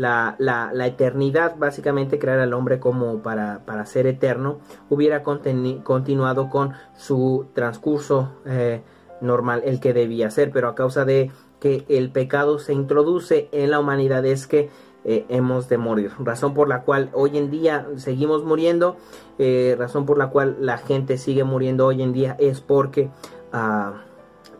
la, 0.00 0.34
la, 0.38 0.86
eternidad, 0.86 1.56
básicamente 1.58 2.18
crear 2.18 2.38
al 2.38 2.54
hombre 2.54 2.80
como 2.80 3.18
para, 3.18 3.60
para 3.66 3.84
ser 3.84 4.06
eterno, 4.06 4.58
hubiera 4.88 5.22
continuado 5.22 6.48
con 6.48 6.72
su 6.96 7.48
transcurso 7.52 8.32
eh, 8.46 8.80
normal, 9.20 9.60
el 9.66 9.78
que 9.78 9.92
debía 9.92 10.30
ser, 10.30 10.52
pero 10.52 10.68
a 10.68 10.74
causa 10.74 11.04
de 11.04 11.30
que 11.60 11.84
el 11.88 12.10
pecado 12.10 12.58
se 12.58 12.72
introduce 12.72 13.50
en 13.52 13.70
la 13.70 13.78
humanidad 13.78 14.24
es 14.24 14.46
que 14.46 14.70
eh, 15.04 15.26
hemos 15.28 15.68
de 15.68 15.76
morir. 15.76 16.12
Razón 16.18 16.54
por 16.54 16.66
la 16.66 16.80
cual 16.80 17.10
hoy 17.12 17.36
en 17.36 17.50
día 17.50 17.86
seguimos 17.96 18.42
muriendo, 18.42 18.96
eh, 19.38 19.76
razón 19.78 20.06
por 20.06 20.16
la 20.16 20.30
cual 20.30 20.56
la 20.60 20.78
gente 20.78 21.18
sigue 21.18 21.44
muriendo 21.44 21.86
hoy 21.86 22.02
en 22.02 22.14
día 22.14 22.36
es 22.38 22.62
porque 22.62 23.10
uh, 23.52 23.92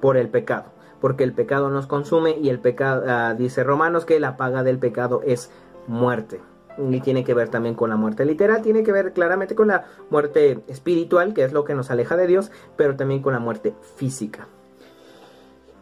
por 0.01 0.19
el 0.19 0.29
pecado 0.29 0.80
porque 1.01 1.25
el 1.25 1.33
pecado 1.33 1.71
nos 1.71 1.87
consume 1.87 2.37
y 2.39 2.49
el 2.49 2.61
pecado, 2.61 3.05
ah, 3.07 3.35
dice 3.37 3.65
Romanos 3.65 4.05
que 4.05 4.21
la 4.21 4.37
paga 4.37 4.63
del 4.63 4.79
pecado 4.79 5.23
es 5.25 5.51
muerte. 5.87 6.41
Y 6.79 7.01
tiene 7.01 7.25
que 7.25 7.35
ver 7.35 7.49
también 7.49 7.75
con 7.75 7.91
la 7.91 7.97
muerte 7.97 8.25
literal, 8.25 8.63
tiene 8.63 8.83
que 8.83 8.93
ver 8.93 9.13
claramente 9.13 9.55
con 9.55 9.69
la 9.69 9.85
muerte 10.09 10.61
espiritual, 10.69 11.35
que 11.35 11.45
es 11.45 11.53
lo 11.53 11.65
que 11.65 11.75
nos 11.75 11.91
aleja 11.91 12.17
de 12.17 12.27
Dios, 12.27 12.51
pero 12.77 12.97
también 12.97 13.23
con 13.23 13.33
la 13.33 13.41
muerte 13.41 13.75
física. 13.97 14.49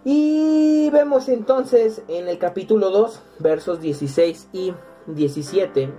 Y 0.04 0.88
vemos 0.90 1.28
entonces 1.28 2.02
en 2.08 2.28
el 2.28 2.38
capítulo 2.38 2.90
2, 2.90 3.20
versos 3.40 3.80
16 3.80 4.48
y 4.52 4.72
17, 5.06 5.90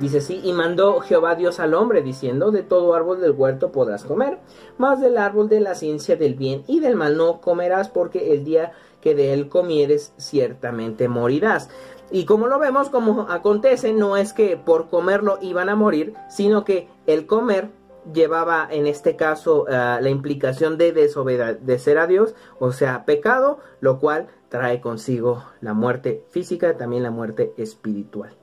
Dice 0.00 0.18
así, 0.18 0.42
y 0.44 0.52
mandó 0.52 1.00
Jehová 1.00 1.36
Dios 1.36 1.58
al 1.58 1.72
hombre, 1.72 2.02
diciendo, 2.02 2.50
de 2.50 2.62
todo 2.62 2.94
árbol 2.94 3.22
del 3.22 3.30
huerto 3.30 3.72
podrás 3.72 4.04
comer, 4.04 4.38
mas 4.76 5.00
del 5.00 5.16
árbol 5.16 5.48
de 5.48 5.60
la 5.60 5.74
ciencia 5.74 6.16
del 6.16 6.34
bien 6.34 6.64
y 6.66 6.80
del 6.80 6.96
mal 6.96 7.16
no 7.16 7.40
comerás, 7.40 7.88
porque 7.88 8.34
el 8.34 8.44
día 8.44 8.72
que 9.00 9.14
de 9.14 9.32
él 9.32 9.48
comieres 9.48 10.12
ciertamente 10.18 11.08
morirás. 11.08 11.70
Y 12.10 12.26
como 12.26 12.46
lo 12.46 12.58
vemos, 12.58 12.90
como 12.90 13.22
acontece, 13.30 13.94
no 13.94 14.18
es 14.18 14.34
que 14.34 14.58
por 14.58 14.90
comerlo 14.90 15.38
iban 15.40 15.70
a 15.70 15.76
morir, 15.76 16.12
sino 16.28 16.62
que 16.62 16.90
el 17.06 17.26
comer 17.26 17.70
llevaba 18.12 18.68
en 18.70 18.86
este 18.86 19.16
caso 19.16 19.66
eh, 19.66 19.72
la 19.72 20.10
implicación 20.10 20.76
de 20.76 20.92
desobedecer 20.92 21.96
a 21.96 22.06
Dios, 22.06 22.34
o 22.58 22.72
sea, 22.72 23.06
pecado, 23.06 23.60
lo 23.80 23.98
cual 23.98 24.26
trae 24.50 24.82
consigo 24.82 25.42
la 25.62 25.72
muerte 25.72 26.22
física, 26.28 26.76
también 26.76 27.02
la 27.02 27.10
muerte 27.10 27.54
espiritual 27.56 28.36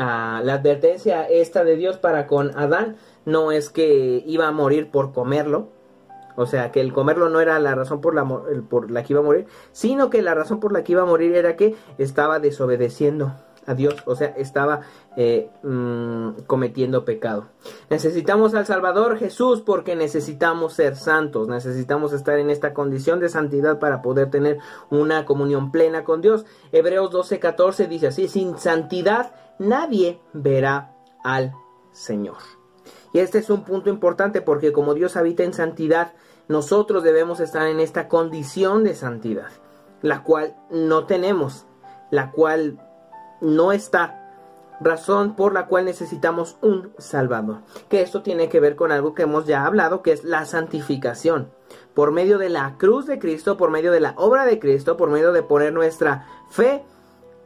la 0.00 0.54
advertencia 0.54 1.24
esta 1.28 1.64
de 1.64 1.76
Dios 1.76 1.98
para 1.98 2.26
con 2.26 2.56
Adán 2.56 2.96
no 3.24 3.52
es 3.52 3.68
que 3.68 4.22
iba 4.26 4.48
a 4.48 4.52
morir 4.52 4.90
por 4.90 5.12
comerlo, 5.12 5.68
o 6.36 6.46
sea, 6.46 6.72
que 6.72 6.80
el 6.80 6.92
comerlo 6.92 7.28
no 7.28 7.40
era 7.40 7.58
la 7.58 7.74
razón 7.74 8.00
por 8.00 8.14
la, 8.14 8.24
por 8.24 8.90
la 8.90 9.02
que 9.02 9.12
iba 9.12 9.20
a 9.20 9.24
morir, 9.24 9.46
sino 9.72 10.08
que 10.08 10.22
la 10.22 10.34
razón 10.34 10.58
por 10.58 10.72
la 10.72 10.84
que 10.84 10.92
iba 10.92 11.02
a 11.02 11.06
morir 11.06 11.34
era 11.34 11.56
que 11.56 11.74
estaba 11.98 12.38
desobedeciendo 12.38 13.34
a 13.70 13.74
Dios, 13.74 13.94
o 14.04 14.16
sea, 14.16 14.28
estaba 14.36 14.80
eh, 15.16 15.48
mm, 15.62 16.42
cometiendo 16.46 17.04
pecado. 17.04 17.46
Necesitamos 17.88 18.54
al 18.54 18.66
Salvador 18.66 19.16
Jesús 19.16 19.60
porque 19.60 19.94
necesitamos 19.94 20.74
ser 20.74 20.96
santos, 20.96 21.46
necesitamos 21.46 22.12
estar 22.12 22.38
en 22.38 22.50
esta 22.50 22.74
condición 22.74 23.20
de 23.20 23.28
santidad 23.28 23.78
para 23.78 24.02
poder 24.02 24.28
tener 24.30 24.58
una 24.90 25.24
comunión 25.24 25.70
plena 25.70 26.02
con 26.02 26.20
Dios. 26.20 26.44
Hebreos 26.72 27.12
12:14 27.12 27.86
dice 27.86 28.08
así, 28.08 28.26
sin 28.26 28.58
santidad 28.58 29.32
nadie 29.60 30.20
verá 30.32 30.96
al 31.22 31.52
Señor. 31.92 32.38
Y 33.12 33.20
este 33.20 33.38
es 33.38 33.50
un 33.50 33.62
punto 33.64 33.88
importante 33.88 34.40
porque 34.40 34.72
como 34.72 34.94
Dios 34.94 35.16
habita 35.16 35.44
en 35.44 35.52
santidad, 35.52 36.12
nosotros 36.48 37.04
debemos 37.04 37.38
estar 37.38 37.68
en 37.68 37.78
esta 37.78 38.08
condición 38.08 38.82
de 38.82 38.96
santidad, 38.96 39.50
la 40.02 40.24
cual 40.24 40.56
no 40.70 41.06
tenemos, 41.06 41.66
la 42.10 42.32
cual 42.32 42.80
no 43.40 43.72
está. 43.72 44.16
Razón 44.82 45.36
por 45.36 45.52
la 45.52 45.66
cual 45.66 45.84
necesitamos 45.84 46.56
un 46.62 46.92
Salvador. 46.96 47.58
Que 47.90 48.00
esto 48.00 48.22
tiene 48.22 48.48
que 48.48 48.60
ver 48.60 48.76
con 48.76 48.92
algo 48.92 49.14
que 49.14 49.24
hemos 49.24 49.46
ya 49.46 49.66
hablado, 49.66 50.00
que 50.00 50.12
es 50.12 50.24
la 50.24 50.46
santificación. 50.46 51.50
Por 51.92 52.12
medio 52.12 52.38
de 52.38 52.48
la 52.48 52.76
cruz 52.78 53.04
de 53.06 53.18
Cristo, 53.18 53.58
por 53.58 53.70
medio 53.70 53.92
de 53.92 54.00
la 54.00 54.14
obra 54.16 54.46
de 54.46 54.58
Cristo, 54.58 54.96
por 54.96 55.10
medio 55.10 55.32
de 55.32 55.42
poner 55.42 55.74
nuestra 55.74 56.26
fe 56.48 56.82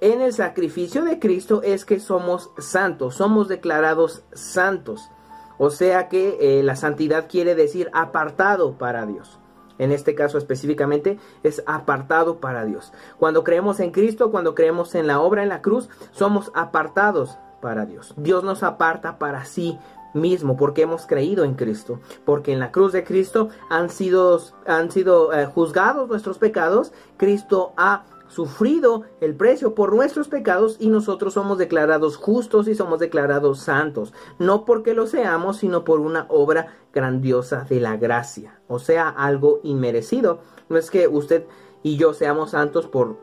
en 0.01 0.21
el 0.21 0.33
sacrificio 0.33 1.05
de 1.05 1.19
Cristo, 1.19 1.63
es 1.65 1.85
que 1.85 1.99
somos 1.99 2.51
santos, 2.59 3.17
somos 3.17 3.49
declarados 3.49 4.23
santos. 4.33 5.11
O 5.59 5.71
sea 5.71 6.09
que 6.09 6.39
eh, 6.41 6.63
la 6.63 6.77
santidad 6.77 7.27
quiere 7.29 7.57
decir 7.57 7.91
apartado 7.93 8.79
para 8.79 9.07
Dios 9.07 9.41
en 9.79 9.93
este 9.93 10.15
caso 10.15 10.39
específicamente, 10.39 11.19
es 11.43 11.63
apartado 11.67 12.39
para 12.39 12.65
Dios. 12.65 12.93
Cuando 13.19 13.45
creemos 13.45 13.81
en 13.81 13.91
Cristo, 13.91 14.31
cuando 14.31 14.55
creemos 14.55 14.95
en 14.95 15.07
la 15.07 15.21
obra 15.21 15.43
en 15.43 15.49
la 15.49 15.63
cruz, 15.63 15.89
somos 16.13 16.51
apartados 16.55 17.39
para 17.61 17.87
Dios. 17.87 18.15
Dios 18.17 18.45
nos 18.45 18.63
aparta 18.63 19.19
para 19.19 19.45
sí 19.45 19.79
mismo 20.15 20.57
porque 20.57 20.83
hemos 20.83 21.07
creído 21.07 21.45
en 21.45 21.55
Cristo, 21.55 22.01
porque 22.25 22.53
en 22.53 22.61
la 22.61 22.71
cruz 22.71 22.93
de 22.93 23.05
Cristo 23.05 23.49
han 23.69 23.91
sido, 23.91 24.41
han 24.67 24.91
sido 24.91 25.33
eh, 25.33 25.47
juzgados 25.47 26.09
nuestros 26.09 26.39
pecados, 26.39 26.93
Cristo 27.17 27.73
ha 27.77 28.05
sufrido 28.29 29.03
el 29.21 29.35
precio 29.35 29.75
por 29.75 29.95
nuestros 29.95 30.29
pecados 30.29 30.77
y 30.81 30.89
nosotros 30.89 31.35
somos 31.35 31.59
declarados 31.59 32.17
justos 32.17 32.69
y 32.69 32.75
somos 32.75 32.99
declarados 32.99 33.61
santos, 33.61 34.13
no 34.39 34.65
porque 34.65 34.95
lo 34.95 35.07
seamos, 35.07 35.59
sino 35.59 35.85
por 35.85 36.01
una 36.01 36.27
obra 36.29 36.77
grandiosa 36.93 37.67
de 37.69 37.81
la 37.81 37.97
gracia, 37.97 38.61
o 38.69 38.79
sea, 38.79 39.09
algo 39.09 39.61
inmerecido. 39.63 40.41
No 40.69 40.79
es 40.79 40.91
que 40.91 41.09
usted 41.09 41.47
y 41.83 41.97
yo 41.97 42.15
seamos 42.15 42.51
santos 42.51 42.87
por 42.87 43.23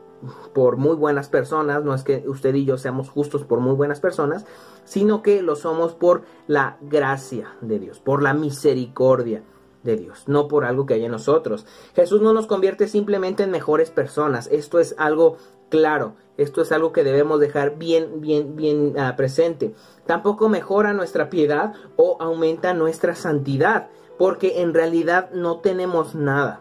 por 0.52 0.76
muy 0.76 0.94
buenas 0.94 1.28
personas, 1.28 1.82
no 1.82 1.94
es 1.94 2.04
que 2.04 2.22
usted 2.28 2.54
y 2.54 2.64
yo 2.64 2.78
seamos 2.78 3.10
justos 3.10 3.42
por 3.42 3.58
muy 3.58 3.74
buenas 3.74 3.98
personas, 3.98 4.46
sino 4.84 5.20
que 5.20 5.42
lo 5.42 5.56
somos 5.56 5.94
por 5.94 6.22
la 6.46 6.78
gracia 6.80 7.56
de 7.60 7.80
Dios, 7.80 7.98
por 7.98 8.22
la 8.22 8.32
misericordia 8.32 9.42
de 9.82 9.96
Dios, 9.96 10.24
no 10.26 10.48
por 10.48 10.64
algo 10.64 10.86
que 10.86 10.94
hay 10.94 11.04
en 11.04 11.12
nosotros. 11.12 11.66
Jesús 11.94 12.20
no 12.20 12.32
nos 12.32 12.46
convierte 12.46 12.88
simplemente 12.88 13.42
en 13.42 13.50
mejores 13.50 13.90
personas, 13.90 14.48
esto 14.52 14.78
es 14.78 14.94
algo 14.98 15.38
claro, 15.68 16.14
esto 16.36 16.62
es 16.62 16.70
algo 16.70 16.92
que 16.92 17.02
debemos 17.02 17.40
dejar 17.40 17.76
bien, 17.78 18.20
bien, 18.20 18.56
bien 18.56 18.94
uh, 18.96 19.16
presente. 19.16 19.74
Tampoco 20.06 20.48
mejora 20.48 20.92
nuestra 20.92 21.30
piedad 21.30 21.72
o 21.96 22.16
aumenta 22.20 22.74
nuestra 22.74 23.14
santidad, 23.14 23.88
porque 24.18 24.60
en 24.60 24.74
realidad 24.74 25.30
no 25.32 25.60
tenemos 25.60 26.14
nada. 26.14 26.60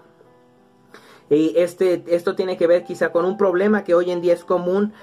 Y 1.30 1.54
este, 1.58 2.04
esto 2.08 2.36
tiene 2.36 2.58
que 2.58 2.68
ver 2.68 2.84
quizá 2.84 3.12
con 3.12 3.26
un 3.26 3.38
problema 3.38 3.84
que 3.84 3.96
hoy 3.96 4.12
en 4.12 4.22
día 4.22 4.34
es 4.34 4.44
común 4.44 4.94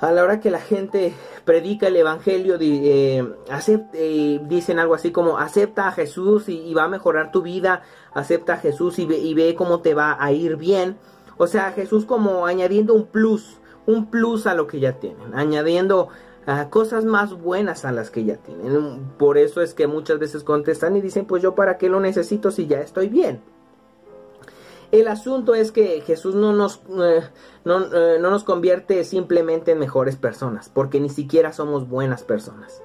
a 0.00 0.12
la 0.12 0.22
hora 0.22 0.40
que 0.40 0.50
la 0.50 0.60
gente 0.60 1.12
predica 1.44 1.88
el 1.88 1.96
evangelio, 1.96 2.56
eh, 2.60 3.26
eh, 3.94 4.40
dicen 4.44 4.78
algo 4.78 4.94
así 4.94 5.10
como 5.10 5.38
acepta 5.38 5.88
a 5.88 5.92
Jesús 5.92 6.48
y, 6.48 6.72
va 6.74 6.84
a 6.84 6.88
mejorar 6.88 7.32
tu 7.32 7.42
vida, 7.42 7.82
acepta 8.12 8.54
a 8.54 8.56
Jesús 8.58 8.98
y 8.98 9.06
ve, 9.06 9.18
y 9.18 9.34
ve 9.34 9.54
cómo 9.54 9.80
te 9.80 9.94
va 9.94 10.16
a 10.22 10.32
ir 10.32 10.56
bien. 10.56 10.96
O 11.36 11.46
sea, 11.46 11.72
Jesús 11.72 12.04
como 12.04 12.46
añadiendo 12.46 12.94
un 12.94 13.06
plus, 13.06 13.58
un 13.86 14.06
plus 14.06 14.46
a 14.46 14.54
lo 14.54 14.66
que 14.66 14.80
ya 14.80 14.94
tienen, 14.94 15.34
añadiendo 15.34 16.08
cosas 16.70 17.04
más 17.04 17.34
buenas 17.34 17.84
a 17.84 17.92
las 17.92 18.10
que 18.10 18.24
ya 18.24 18.36
tienen. 18.36 19.04
Por 19.18 19.36
eso 19.36 19.60
es 19.60 19.74
que 19.74 19.86
muchas 19.86 20.18
veces 20.18 20.44
contestan 20.44 20.96
y 20.96 21.02
dicen, 21.02 21.26
pues 21.26 21.42
yo 21.42 21.54
para 21.54 21.76
qué 21.76 21.90
lo 21.90 22.00
necesito 22.00 22.50
si 22.50 22.66
ya 22.66 22.80
estoy 22.80 23.08
bien. 23.08 23.42
El 24.90 25.08
asunto 25.08 25.54
es 25.54 25.70
que 25.70 26.00
Jesús 26.00 26.34
no 26.34 26.54
nos, 26.54 26.80
eh, 26.98 27.22
no, 27.64 27.94
eh, 27.94 28.18
no 28.20 28.30
nos 28.30 28.44
convierte 28.44 29.04
simplemente 29.04 29.72
en 29.72 29.78
mejores 29.78 30.16
personas, 30.16 30.70
porque 30.72 30.98
ni 30.98 31.10
siquiera 31.10 31.52
somos 31.52 31.88
buenas 31.88 32.22
personas. 32.22 32.82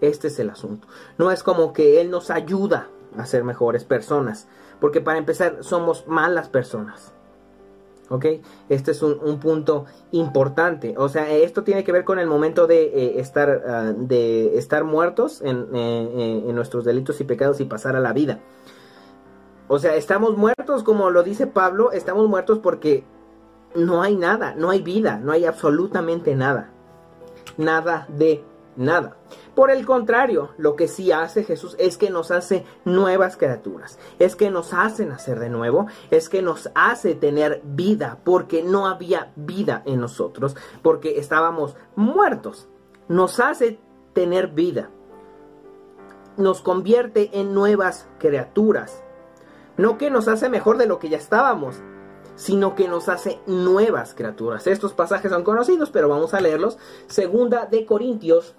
Este 0.00 0.28
es 0.28 0.38
el 0.40 0.50
asunto. 0.50 0.88
No 1.16 1.30
es 1.30 1.44
como 1.44 1.72
que 1.72 2.00
Él 2.00 2.10
nos 2.10 2.30
ayuda 2.30 2.88
a 3.16 3.24
ser 3.24 3.44
mejores 3.44 3.84
personas, 3.84 4.48
porque 4.80 5.00
para 5.00 5.18
empezar 5.18 5.58
somos 5.60 6.08
malas 6.08 6.48
personas. 6.48 7.12
¿Ok? 8.10 8.24
Este 8.70 8.92
es 8.92 9.02
un, 9.02 9.38
punto 9.38 9.84
importante. 10.12 10.94
O 10.96 11.10
sea, 11.10 11.30
esto 11.30 11.62
tiene 11.62 11.84
que 11.84 11.92
ver 11.92 12.04
con 12.04 12.18
el 12.18 12.26
momento 12.26 12.66
de, 12.66 12.84
eh, 12.84 13.20
estar, 13.20 13.62
ah, 13.68 13.92
de 13.94 14.56
estar 14.56 14.82
muertos 14.84 15.42
en, 15.42 15.76
en 15.76 16.54
nuestros 16.54 16.86
delitos 16.86 17.20
y 17.20 17.24
pecados 17.24 17.60
y 17.60 17.66
pasar 17.66 17.96
a 17.96 18.00
la 18.00 18.14
vida. 18.14 18.40
O 19.68 19.78
sea, 19.78 19.94
estamos 19.96 20.36
muertos, 20.36 20.82
como 20.82 21.10
lo 21.10 21.22
dice 21.22 21.46
Pablo, 21.46 21.92
estamos 21.92 22.28
muertos 22.28 22.58
porque 22.58 23.04
no 23.74 24.02
hay 24.02 24.16
nada, 24.16 24.54
no 24.56 24.70
hay 24.70 24.82
vida, 24.82 25.20
no 25.22 25.32
hay 25.32 25.44
absolutamente 25.44 26.34
nada. 26.34 26.70
Nada 27.58 28.06
de 28.08 28.44
nada. 28.76 29.16
Por 29.54 29.70
el 29.70 29.84
contrario, 29.84 30.50
lo 30.56 30.76
que 30.76 30.88
sí 30.88 31.12
hace 31.12 31.44
Jesús 31.44 31.74
es 31.78 31.98
que 31.98 32.10
nos 32.10 32.30
hace 32.30 32.64
nuevas 32.84 33.36
criaturas, 33.36 33.98
es 34.18 34.36
que 34.36 34.50
nos 34.50 34.72
hace 34.72 35.04
nacer 35.04 35.40
de 35.40 35.50
nuevo, 35.50 35.86
es 36.10 36.28
que 36.28 36.42
nos 36.42 36.70
hace 36.74 37.14
tener 37.14 37.60
vida, 37.64 38.18
porque 38.24 38.62
no 38.62 38.86
había 38.86 39.32
vida 39.36 39.82
en 39.84 40.00
nosotros, 40.00 40.56
porque 40.80 41.18
estábamos 41.18 41.76
muertos. 41.96 42.68
Nos 43.08 43.40
hace 43.40 43.80
tener 44.12 44.48
vida, 44.48 44.90
nos 46.36 46.62
convierte 46.62 47.30
en 47.40 47.52
nuevas 47.52 48.08
criaturas. 48.18 49.02
No 49.78 49.96
que 49.96 50.10
nos 50.10 50.28
hace 50.28 50.48
mejor 50.48 50.76
de 50.76 50.86
lo 50.86 50.98
que 50.98 51.08
ya 51.08 51.16
estábamos, 51.16 51.76
sino 52.34 52.74
que 52.74 52.88
nos 52.88 53.08
hace 53.08 53.40
nuevas 53.46 54.12
criaturas. 54.14 54.66
Estos 54.66 54.92
pasajes 54.92 55.30
son 55.30 55.44
conocidos, 55.44 55.90
pero 55.90 56.08
vamos 56.08 56.34
a 56.34 56.40
leerlos. 56.40 56.78
Segunda 57.06 57.66
de 57.66 57.86
Corintios. 57.86 58.54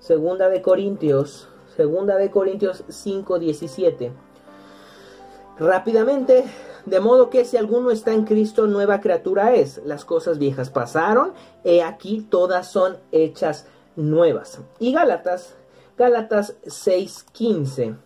Segunda 0.00 0.48
de 0.48 0.62
Corintios. 0.62 1.48
Segunda 1.76 2.16
de 2.16 2.30
Corintios 2.30 2.84
5:17. 2.88 4.12
Rápidamente, 5.58 6.44
de 6.86 7.00
modo 7.00 7.30
que 7.30 7.44
si 7.44 7.56
alguno 7.56 7.90
está 7.90 8.12
en 8.12 8.24
Cristo, 8.24 8.66
nueva 8.66 9.00
criatura 9.00 9.54
es. 9.54 9.80
Las 9.84 10.04
cosas 10.04 10.38
viejas 10.38 10.70
pasaron, 10.70 11.32
he 11.62 11.82
aquí 11.82 12.26
todas 12.28 12.70
son 12.70 12.96
hechas 13.12 13.66
nuevas. 13.96 14.60
Y 14.80 14.92
Gálatas, 14.92 15.54
Gálatas 15.96 16.56
6:15. 16.64 17.96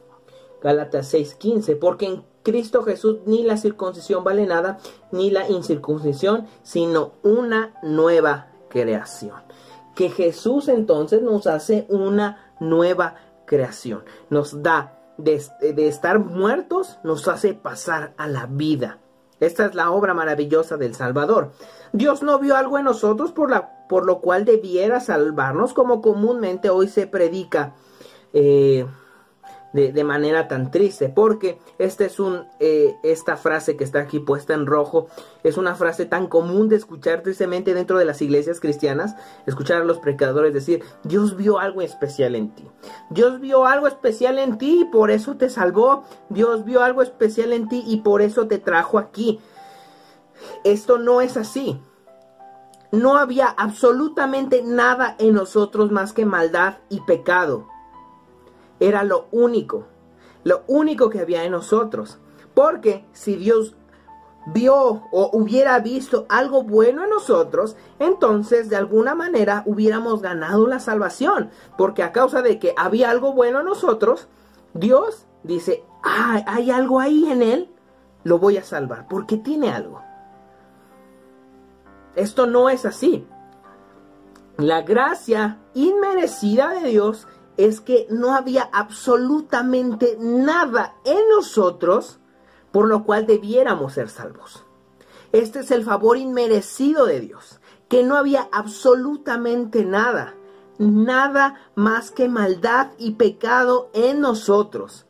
Gálatas 0.63 1.13
6:15, 1.13 1.77
porque 1.77 2.07
en 2.07 2.25
Cristo 2.43 2.83
Jesús 2.83 3.19
ni 3.27 3.43
la 3.43 3.57
circuncisión 3.57 4.25
vale 4.25 4.47
nada, 4.47 4.79
ni 5.13 5.31
la 5.31 5.49
incircuncisión, 5.49 6.47
sino 6.63 7.13
una 7.23 7.75
nueva 7.83 8.49
creación. 8.69 9.43
Que 9.95 10.11
Jesús 10.11 10.69
entonces 10.69 11.23
nos 11.23 11.47
hace 11.47 11.87
una 11.89 12.55
nueva 12.61 13.17
creación, 13.47 14.05
nos 14.31 14.63
da 14.63 14.99
de, 15.19 15.89
estar 15.89 16.21
muertos, 16.21 16.99
nos 17.03 17.27
hace 17.29 17.55
pasar 17.55 18.15
a 18.17 18.29
la 18.29 18.47
vida. 18.47 18.99
Esta 19.41 19.67
es 19.67 19.75
la 19.75 19.91
obra 19.91 20.15
maravillosa 20.15 20.77
del 20.77 20.95
Salvador. 20.95 21.53
Dios 21.93 22.23
no 22.23 22.39
vio 22.39 22.57
algo 22.57 22.79
en 22.79 22.85
nosotros 22.85 23.33
por, 23.33 23.51
la, 23.51 23.87
por 23.89 24.07
lo 24.07 24.21
cual 24.21 24.45
debiera 24.45 25.01
salvarnos, 25.01 25.75
como 25.75 26.01
comúnmente 26.03 26.71
hoy 26.71 26.89
se 26.89 27.07
predica. 27.07 27.75
Eh, 28.33 28.87
de, 29.73 30.05
manera 30.05 30.49
tan 30.49 30.71
triste, 30.71 31.09
porque 31.09 31.59
esta 31.79 32.05
es 32.05 32.19
un, 32.19 32.47
eh, 32.59 32.97
esta 33.03 33.37
frase 33.37 33.77
que 33.77 33.85
está 33.85 34.01
aquí 34.01 34.19
puesta 34.19 34.55
en 34.55 34.67
rojo, 34.67 35.09
es 35.43 35.57
una 35.57 35.75
frase 35.75 36.07
tan 36.07 36.27
común 36.27 36.69
de 36.69 36.77
escuchar 36.77 37.23
tristemente 37.23 37.75
dentro 37.75 37.99
de 37.99 38.05
las 38.05 38.23
iglesias 38.23 38.61
cristianas, 38.61 39.15
escuchar 39.47 39.83
a 39.83 39.85
los 39.85 39.99
predicadores 39.99 40.55
decir, 40.55 40.83
Dios 41.05 41.37
vio 41.37 41.59
algo 41.59 41.83
especial 41.83 42.35
en 42.35 42.55
ti, 42.55 42.65
Dios 43.11 43.41
vio 43.41 43.67
algo 43.67 43.87
especial 43.87 44.39
en 44.39 44.57
ti 44.57 44.81
y 44.81 44.85
por 44.87 45.11
eso 45.11 45.37
te 45.37 45.51
salvó, 45.51 46.05
Dios 46.31 46.65
vio 46.65 46.83
algo 46.83 47.03
especial 47.03 47.53
en 47.53 47.69
ti 47.69 47.85
y 47.87 47.99
por 47.99 48.23
eso 48.23 48.49
te 48.49 48.59
trajo 48.59 48.99
aquí. 48.99 49.39
Esto 50.65 50.99
no 50.99 51.21
es 51.21 51.37
así. 51.37 51.81
No 52.91 53.17
había 53.17 53.49
absolutamente 53.49 54.63
nada 54.63 55.15
en 55.19 55.35
nosotros 55.35 55.91
más 55.91 56.13
que 56.13 56.25
maldad 56.25 56.79
y 56.89 57.01
pecado 57.01 57.67
era 58.81 59.05
lo 59.05 59.29
único, 59.31 59.87
lo 60.45 60.63
único 60.67 61.11
que 61.11 61.21
había 61.21 61.45
en 61.45 61.53
nosotros. 61.53 62.19
Porque 62.55 63.05
si 63.13 63.37
Dios 63.37 63.77
vio 64.47 65.03
o 65.13 65.31
hubiera 65.33 65.79
visto 65.81 66.27
algo 66.29 66.63
bueno 66.63 67.05
en 67.05 67.11
nosotros, 67.11 67.77
entonces 67.99 68.69
de 68.71 68.77
alguna 68.77 69.15
manera 69.15 69.63
hubiéramos 69.67 70.23
ganado 70.23 70.67
la 70.67 70.81
salvación. 70.81 71.51
Porque 71.77 72.03
a 72.03 72.13
causa 72.13 72.43
de 72.43 72.59
que 72.59 72.75
había 72.77 73.11
algo 73.11 73.33
bueno 73.33 73.61
en 73.61 73.67
nosotros, 73.67 74.29
Dios 74.75 75.27
dice, 75.43 75.85
ah, 76.03 76.43
hay 76.47 76.71
algo 76.71 77.01
ahí 77.01 77.31
en 77.31 77.43
él, 77.43 77.71
lo 78.25 78.39
voy 78.39 78.57
a 78.57 78.65
salvar, 78.65 79.07
porque 79.09 79.37
tiene 79.37 79.71
algo. 79.71 80.03
Esto 82.15 82.47
no 82.47 82.69
es 82.69 82.85
así. 82.85 83.27
La 84.57 84.83
gracia 84.83 85.59
inmerecida 85.75 86.71
de 86.71 86.89
Dios 86.89 87.29
es 87.59 87.81
que 87.83 88.07
no 88.09 88.35
había 88.35 88.63
absolutamente 88.73 90.17
nada 90.19 90.95
en 91.05 91.29
nosotros 91.29 92.21
por 92.73 92.87
lo 92.87 93.05
cual 93.05 93.27
debiéramos 93.27 93.95
ser 93.95 94.09
salvos. 94.09 94.65
Este 95.33 95.61
es 95.61 95.71
el 95.73 95.85
favor 95.85 96.17
inmerecido 96.17 97.05
de 97.05 97.21
Dios, 97.21 97.61
que 97.89 98.05
no 98.05 98.17
había 98.17 98.49
absolutamente 98.53 99.85
nada, 99.85 100.35
nada 100.79 101.57
más 101.75 102.13
que 102.13 102.29
maldad 102.29 102.93
y 102.97 103.13
pecado 103.13 103.91
en 103.93 104.21
nosotros. 104.21 105.08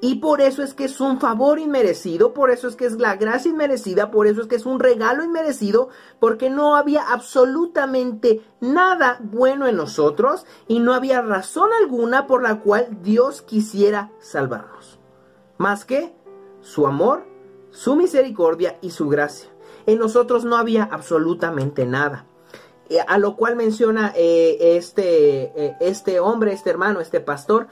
Y 0.00 0.16
por 0.16 0.40
eso 0.40 0.62
es 0.62 0.74
que 0.74 0.84
es 0.84 1.00
un 1.00 1.18
favor 1.18 1.58
inmerecido, 1.58 2.32
por 2.32 2.50
eso 2.50 2.68
es 2.68 2.76
que 2.76 2.86
es 2.86 2.98
la 2.98 3.16
gracia 3.16 3.50
inmerecida, 3.50 4.12
por 4.12 4.28
eso 4.28 4.42
es 4.42 4.46
que 4.46 4.54
es 4.54 4.64
un 4.64 4.78
regalo 4.78 5.24
inmerecido, 5.24 5.88
porque 6.20 6.50
no 6.50 6.76
había 6.76 7.02
absolutamente 7.08 8.40
nada 8.60 9.18
bueno 9.20 9.66
en 9.66 9.76
nosotros 9.76 10.46
y 10.68 10.78
no 10.78 10.94
había 10.94 11.20
razón 11.20 11.70
alguna 11.82 12.28
por 12.28 12.42
la 12.42 12.60
cual 12.60 12.98
Dios 13.02 13.42
quisiera 13.42 14.12
salvarnos. 14.20 15.00
Más 15.56 15.84
que 15.84 16.14
su 16.60 16.86
amor, 16.86 17.24
su 17.70 17.96
misericordia 17.96 18.78
y 18.80 18.90
su 18.90 19.08
gracia. 19.08 19.50
En 19.86 19.98
nosotros 19.98 20.44
no 20.44 20.56
había 20.56 20.84
absolutamente 20.84 21.86
nada. 21.86 22.26
Eh, 22.90 23.00
a 23.06 23.18
lo 23.18 23.36
cual 23.36 23.56
menciona 23.56 24.12
eh, 24.16 24.76
este, 24.76 25.52
eh, 25.56 25.76
este 25.80 26.20
hombre, 26.20 26.52
este 26.52 26.70
hermano, 26.70 27.00
este 27.00 27.20
pastor, 27.20 27.66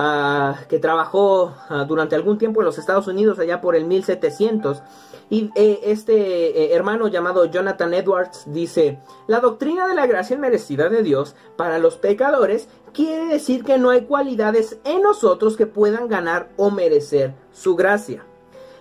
Ah, 0.00 0.60
que 0.68 0.78
trabajó 0.78 1.56
ah, 1.68 1.84
durante 1.84 2.14
algún 2.14 2.38
tiempo 2.38 2.60
en 2.60 2.66
los 2.66 2.78
Estados 2.78 3.08
Unidos, 3.08 3.40
allá 3.40 3.60
por 3.60 3.74
el 3.74 3.84
1700. 3.84 4.80
Y 5.28 5.50
eh, 5.56 5.80
este 5.82 6.66
eh, 6.66 6.72
hermano 6.72 7.08
llamado 7.08 7.46
Jonathan 7.46 7.92
Edwards 7.92 8.44
dice, 8.46 9.00
la 9.26 9.40
doctrina 9.40 9.88
de 9.88 9.96
la 9.96 10.06
gracia 10.06 10.38
merecida 10.38 10.88
de 10.88 11.02
Dios 11.02 11.34
para 11.56 11.80
los 11.80 11.96
pecadores 11.96 12.68
quiere 12.92 13.26
decir 13.26 13.64
que 13.64 13.76
no 13.76 13.90
hay 13.90 14.02
cualidades 14.02 14.78
en 14.84 15.02
nosotros 15.02 15.56
que 15.56 15.66
puedan 15.66 16.06
ganar 16.06 16.50
o 16.56 16.70
merecer 16.70 17.34
su 17.50 17.74
gracia. 17.74 18.24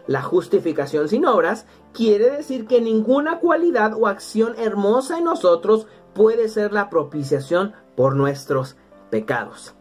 La 0.06 0.22
justificación 0.22 1.10
sin 1.10 1.26
obras 1.26 1.66
quiere 1.94 2.30
decir 2.30 2.68
que 2.68 2.80
ninguna 2.80 3.40
cualidad 3.40 3.94
o 3.96 4.06
acción 4.06 4.54
hermosa 4.60 5.18
en 5.18 5.24
nosotros 5.24 5.88
puede 6.14 6.48
ser 6.48 6.74
la 6.74 6.92
propiciación 6.92 7.74
por 7.96 8.16
nuestros 8.16 8.78
pecados. 9.10 9.77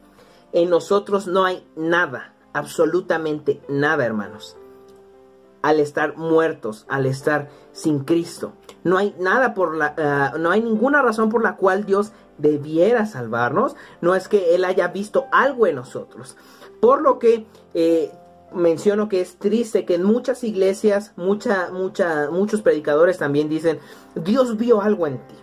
En 0.57 0.71
nosotros 0.71 1.27
no 1.27 1.45
hay 1.45 1.62
nada, 1.77 2.33
absolutamente 2.55 3.61
nada, 3.69 4.07
hermanos. 4.07 4.57
Al 5.61 5.81
estar 5.81 6.16
muertos, 6.16 6.87
al 6.88 7.05
estar 7.05 7.51
sin 7.73 8.05
Cristo, 8.05 8.55
no 8.83 8.97
hay 8.97 9.14
nada 9.19 9.53
por 9.53 9.77
la, 9.77 9.95
ah, 9.99 10.38
no 10.38 10.51
hay 10.51 10.62
ninguna 10.62 11.03
razón 11.03 11.29
por 11.29 11.42
la 11.42 11.57
cual 11.57 11.85
Dios 11.85 12.12
debiera 12.38 13.05
salvarnos. 13.05 13.77
No 14.01 14.14
es 14.14 14.29
que 14.29 14.55
Él 14.55 14.64
haya 14.64 14.88
visto 14.88 15.27
algo 15.31 15.66
en 15.66 15.75
nosotros. 15.75 16.38
Por 16.81 17.03
lo 17.03 17.19
que 17.19 17.45
eh, 17.75 18.11
menciono 18.55 19.11
que 19.11 19.21
es 19.21 19.37
triste 19.37 19.85
que 19.85 19.97
en 19.97 20.05
muchas 20.05 20.42
iglesias, 20.42 21.12
mucha, 21.16 21.69
mucha, 21.71 22.31
muchos 22.31 22.62
predicadores 22.62 23.19
también 23.19 23.51
dicen, 23.51 23.79
Dios 24.14 24.57
vio 24.57 24.81
algo 24.81 25.07
en 25.07 25.19
ti. 25.19 25.35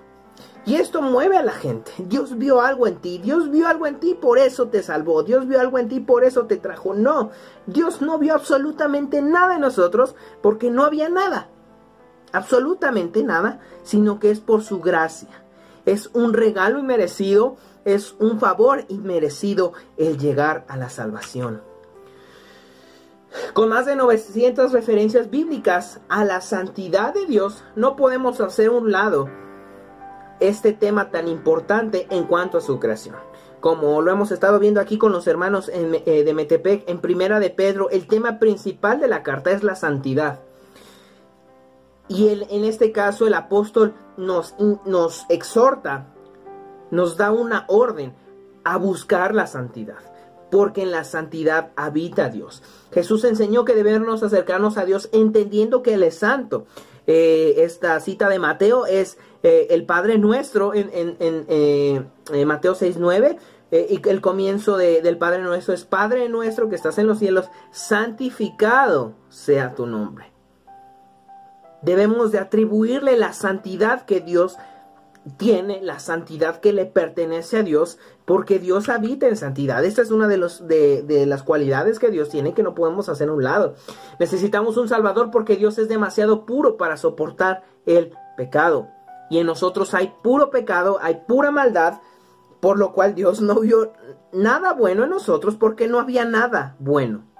Y 0.65 0.75
esto 0.75 1.01
mueve 1.01 1.37
a 1.37 1.43
la 1.43 1.51
gente. 1.51 1.91
Dios 1.97 2.37
vio 2.37 2.61
algo 2.61 2.87
en 2.87 2.95
ti. 2.97 3.17
Dios 3.17 3.51
vio 3.51 3.67
algo 3.67 3.85
en 3.85 3.99
ti, 3.99 4.13
por 4.13 4.39
eso 4.39 4.69
te 4.69 4.81
salvó. 4.81 5.23
Dios 5.23 5.47
vio 5.47 5.59
algo 5.59 5.77
en 5.77 5.89
ti, 5.89 5.99
por 5.99 6.23
eso 6.23 6.45
te 6.45 6.57
trajo. 6.57 6.93
No, 6.93 7.31
Dios 7.67 8.01
no 8.01 8.17
vio 8.17 8.33
absolutamente 8.33 9.21
nada 9.21 9.55
en 9.55 9.61
nosotros 9.61 10.15
porque 10.41 10.69
no 10.69 10.83
había 10.83 11.09
nada. 11.09 11.49
Absolutamente 12.31 13.23
nada, 13.23 13.59
sino 13.83 14.19
que 14.19 14.31
es 14.31 14.39
por 14.39 14.63
su 14.63 14.79
gracia. 14.79 15.29
Es 15.85 16.09
un 16.13 16.33
regalo 16.33 16.79
inmerecido, 16.79 17.57
es 17.83 18.15
un 18.19 18.39
favor 18.39 18.85
inmerecido 18.87 19.73
el 19.97 20.17
llegar 20.17 20.63
a 20.69 20.77
la 20.77 20.89
salvación. 20.89 21.61
Con 23.53 23.67
más 23.67 23.85
de 23.85 23.97
900 23.97 24.71
referencias 24.71 25.29
bíblicas 25.29 25.99
a 26.07 26.23
la 26.23 26.39
santidad 26.39 27.13
de 27.13 27.25
Dios, 27.25 27.63
no 27.75 27.97
podemos 27.97 28.39
hacer 28.39 28.69
un 28.69 28.91
lado 28.91 29.27
este 30.47 30.73
tema 30.73 31.09
tan 31.09 31.27
importante 31.27 32.07
en 32.09 32.25
cuanto 32.25 32.57
a 32.57 32.61
su 32.61 32.79
creación. 32.79 33.15
Como 33.59 34.01
lo 34.01 34.11
hemos 34.11 34.31
estado 34.31 34.59
viendo 34.59 34.81
aquí 34.81 34.97
con 34.97 35.13
los 35.13 35.25
hermanos 35.25 35.69
eh, 35.73 36.23
de 36.25 36.33
Metepec, 36.33 36.89
en 36.89 36.99
Primera 36.99 37.39
de 37.39 37.49
Pedro, 37.49 37.89
el 37.89 38.07
tema 38.07 38.37
principal 38.39 38.99
de 38.99 39.07
la 39.07 39.23
carta 39.23 39.51
es 39.51 39.63
la 39.63 39.75
santidad. 39.75 40.41
Y 42.09 42.27
en 42.27 42.65
este 42.65 42.91
caso 42.91 43.25
el 43.25 43.33
apóstol 43.33 43.93
nos, 44.17 44.55
nos 44.85 45.25
exhorta, 45.29 46.07
nos 46.91 47.15
da 47.15 47.31
una 47.31 47.63
orden 47.69 48.13
a 48.65 48.77
buscar 48.77 49.33
la 49.33 49.47
santidad, 49.47 49.99
porque 50.51 50.81
en 50.81 50.91
la 50.91 51.05
santidad 51.05 51.71
habita 51.77 52.29
Dios. 52.29 52.61
Jesús 52.91 53.23
enseñó 53.23 53.63
que 53.65 53.75
debemos 53.75 54.21
acercarnos 54.21 54.77
a 54.77 54.85
Dios 54.85 55.09
entendiendo 55.13 55.81
que 55.81 55.93
Él 55.93 56.03
es 56.03 56.19
santo. 56.19 56.65
Eh, 57.05 57.55
esta 57.57 57.99
cita 57.99 58.29
de 58.29 58.39
Mateo 58.39 58.85
es 58.85 59.17
eh, 59.43 59.67
el 59.71 59.85
Padre 59.85 60.17
Nuestro 60.17 60.73
en, 60.73 60.89
en, 60.93 61.17
en 61.19 61.45
eh, 61.49 62.45
Mateo 62.45 62.75
6.9 62.75 63.37
y 63.89 64.07
el 64.07 64.21
comienzo 64.21 64.77
del 64.77 65.17
Padre 65.17 65.41
Nuestro 65.41 65.73
es 65.73 65.83
Padre 65.83 66.29
Nuestro 66.29 66.69
que 66.69 66.75
estás 66.75 66.99
en 66.99 67.07
los 67.07 67.17
cielos, 67.17 67.49
santificado 67.71 69.15
sea 69.29 69.73
tu 69.73 69.87
nombre. 69.87 70.31
Debemos 71.81 72.31
de 72.31 72.37
atribuirle 72.37 73.17
la 73.17 73.33
santidad 73.33 74.05
que 74.05 74.21
Dios 74.21 74.57
tiene, 75.37 75.81
la 75.81 75.99
santidad 75.99 76.59
que 76.59 76.73
le 76.73 76.85
pertenece 76.85 77.57
a 77.57 77.63
Dios, 77.63 77.97
porque 78.25 78.59
Dios 78.59 78.89
habita 78.89 79.27
en 79.27 79.37
santidad. 79.37 79.83
Esta 79.83 80.01
es 80.01 80.11
una 80.11 80.27
de, 80.27 80.37
los, 80.37 80.67
de, 80.67 81.01
de 81.03 81.25
las 81.25 81.43
cualidades 81.43 81.99
que 81.99 82.09
Dios 82.09 82.29
tiene 82.29 82.53
que 82.53 82.63
no 82.63 82.75
podemos 82.75 83.09
hacer 83.09 83.29
a 83.29 83.33
un 83.33 83.43
lado. 83.43 83.75
Necesitamos 84.19 84.77
un 84.77 84.89
Salvador 84.89 85.31
porque 85.31 85.55
Dios 85.55 85.77
es 85.77 85.87
demasiado 85.87 86.45
puro 86.45 86.77
para 86.77 86.97
soportar 86.97 87.63
el 87.85 88.11
pecado. 88.37 88.89
Y 89.29 89.39
en 89.39 89.47
nosotros 89.47 89.93
hay 89.93 90.13
puro 90.23 90.49
pecado, 90.49 90.99
hay 91.01 91.21
pura 91.27 91.51
maldad, 91.51 92.01
por 92.59 92.77
lo 92.77 92.93
cual 92.93 93.15
Dios 93.15 93.41
no 93.41 93.59
vio 93.61 93.93
nada 94.31 94.73
bueno 94.73 95.03
en 95.03 95.09
nosotros 95.09 95.55
porque 95.55 95.87
no 95.87 95.99
había 95.99 96.25
nada 96.25 96.75
bueno 96.79 97.32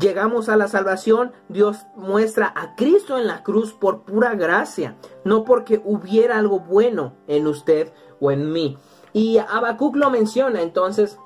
llegamos 0.00 0.48
a 0.48 0.56
la 0.56 0.68
salvación, 0.68 1.32
Dios 1.48 1.78
muestra 1.96 2.52
a 2.54 2.74
Cristo 2.76 3.18
en 3.18 3.26
la 3.26 3.42
cruz 3.42 3.72
por 3.72 4.02
pura 4.02 4.34
gracia, 4.34 4.96
no 5.24 5.44
porque 5.44 5.80
hubiera 5.84 6.38
algo 6.38 6.60
bueno 6.60 7.14
en 7.26 7.46
usted 7.46 7.92
o 8.20 8.30
en 8.30 8.52
mí. 8.52 8.78
Y 9.12 9.38
Habacuc 9.38 9.96
lo 9.96 10.10
menciona, 10.10 10.62
entonces 10.62 11.18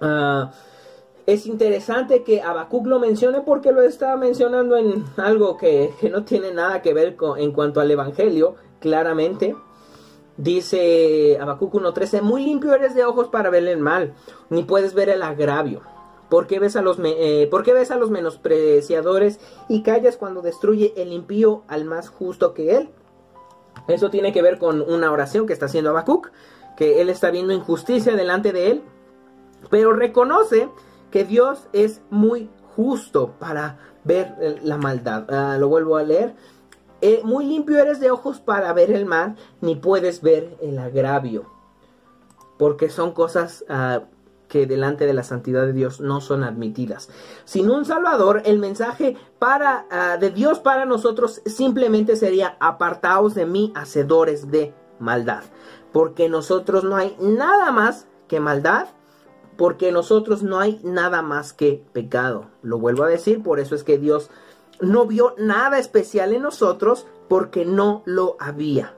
ah, 0.00 0.52
es 1.26 1.46
interesante 1.46 2.22
que 2.22 2.40
Habacuc 2.40 2.86
lo 2.86 3.00
mencione 3.00 3.40
porque 3.40 3.72
lo 3.72 3.82
está 3.82 4.16
mencionando 4.16 4.76
en 4.76 5.04
algo 5.16 5.56
que, 5.56 5.92
no 6.10 6.24
tiene 6.24 6.52
nada 6.52 6.82
que 6.82 6.94
ver 6.94 7.16
con, 7.16 7.38
en 7.38 7.52
cuanto 7.52 7.80
al 7.80 7.90
Evangelio, 7.90 8.54
claramente. 8.80 9.56
Dice 10.36 11.38
Habacuc 11.40 11.72
1.13, 11.72 12.20
muy 12.20 12.44
limpio 12.44 12.74
eres 12.74 12.94
de 12.94 13.06
ojos 13.06 13.28
para 13.28 13.48
ver 13.48 13.66
el 13.66 13.78
mal, 13.78 14.14
ni 14.50 14.64
puedes 14.64 14.92
ver 14.92 15.08
el 15.08 15.22
agravio. 15.22 15.80
¿Por 16.28 16.46
qué, 16.46 16.58
ves 16.58 16.76
a 16.76 16.82
los 16.82 16.98
eh, 17.04 17.48
ves 17.50 17.90
a 17.90 17.96
los 17.96 18.10
menospreciadores 18.10 19.38
y 19.68 19.82
callas 19.82 20.16
cuando 20.16 20.42
destruye 20.42 20.92
el 20.96 21.12
impío 21.12 21.62
al 21.68 21.84
más 21.84 22.08
justo 22.08 22.52
que 22.52 22.76
él? 22.76 22.90
Eso 23.88 24.10
tiene 24.10 24.32
que 24.32 24.42
ver 24.42 24.58
con 24.58 24.82
una 24.82 25.12
oración 25.12 25.46
que 25.46 25.52
está 25.52 25.66
haciendo 25.66 25.90
Habacuc, 25.90 26.30
que 26.76 27.00
él 27.00 27.08
está 27.08 27.30
viendo 27.30 27.52
injusticia 27.52 28.16
delante 28.16 28.52
de 28.52 28.70
él, 28.70 28.82
pero 29.70 29.92
reconoce 29.92 30.68
que 31.10 31.24
Dios 31.24 31.68
es 31.72 32.00
muy 32.10 32.50
justo 32.74 33.34
para 33.38 33.78
ver 34.04 34.60
la 34.62 34.76
maldad. 34.76 35.26
Ah, 35.30 35.56
lo 35.58 35.68
vuelvo 35.68 35.96
a 35.96 36.02
leer. 36.02 36.34
Eh, 37.00 37.20
muy 37.24 37.44
limpio 37.46 37.78
eres 37.78 38.00
de 38.00 38.10
ojos 38.10 38.40
para 38.40 38.72
ver 38.72 38.90
el 38.90 39.06
mal, 39.06 39.36
ni 39.60 39.76
puedes 39.76 40.22
ver 40.22 40.56
el 40.60 40.78
agravio. 40.78 41.44
Porque 42.58 42.88
son 42.88 43.12
cosas 43.12 43.64
ah, 43.68 44.04
delante 44.64 45.04
de 45.04 45.12
la 45.12 45.22
santidad 45.22 45.66
de 45.66 45.74
Dios 45.74 46.00
no 46.00 46.22
son 46.22 46.42
admitidas. 46.42 47.10
Sin 47.44 47.68
un 47.68 47.84
Salvador, 47.84 48.40
el 48.46 48.58
mensaje 48.58 49.18
para, 49.38 49.86
ah, 49.90 50.16
de 50.16 50.30
Dios 50.30 50.60
para 50.60 50.86
nosotros 50.86 51.42
simplemente 51.44 52.16
sería 52.16 52.56
apartaos 52.60 53.34
de 53.34 53.44
mí, 53.44 53.72
hacedores 53.74 54.50
de 54.50 54.72
maldad. 54.98 55.42
Porque 55.92 56.30
nosotros 56.30 56.84
no 56.84 56.96
hay 56.96 57.14
nada 57.20 57.70
más 57.72 58.06
que 58.28 58.40
maldad, 58.40 58.88
porque 59.56 59.92
nosotros 59.92 60.42
no 60.42 60.58
hay 60.58 60.80
nada 60.82 61.22
más 61.22 61.52
que 61.52 61.84
pecado. 61.92 62.46
Lo 62.62 62.78
vuelvo 62.78 63.04
a 63.04 63.08
decir, 63.08 63.42
por 63.42 63.60
eso 63.60 63.74
es 63.74 63.84
que 63.84 63.98
Dios 63.98 64.30
no 64.80 65.06
vio 65.06 65.34
nada 65.38 65.78
especial 65.78 66.32
en 66.32 66.42
nosotros, 66.42 67.06
porque 67.28 67.64
no 67.64 68.02
lo 68.04 68.36
había. 68.38 68.94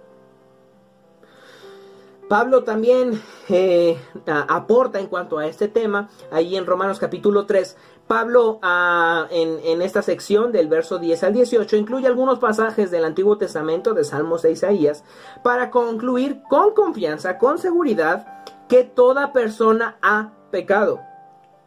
Pablo 2.28 2.62
también 2.62 3.20
eh, 3.48 3.98
aporta 4.26 5.00
en 5.00 5.06
cuanto 5.06 5.38
a 5.38 5.46
este 5.46 5.68
tema, 5.68 6.08
ahí 6.30 6.56
en 6.56 6.66
Romanos 6.66 6.98
capítulo 6.98 7.46
3, 7.46 7.76
Pablo 8.06 8.58
ah, 8.62 9.26
en, 9.30 9.82
esta 9.82 10.02
sección 10.02 10.52
del 10.52 10.68
verso 10.68 10.98
10 10.98 11.24
al 11.24 11.32
18 11.34 11.76
incluye 11.76 12.06
algunos 12.06 12.38
pasajes 12.38 12.90
del 12.90 13.04
Antiguo 13.04 13.36
Testamento 13.38 13.94
de 13.94 14.04
Salmos 14.04 14.42
de 14.42 14.52
Isaías 14.52 15.04
para 15.42 15.70
concluir 15.70 16.42
con 16.48 16.74
confianza, 16.74 17.38
con 17.38 17.58
seguridad, 17.58 18.44
que 18.68 18.84
toda 18.84 19.32
persona 19.32 19.96
ha 20.02 20.32
pecado, 20.50 21.00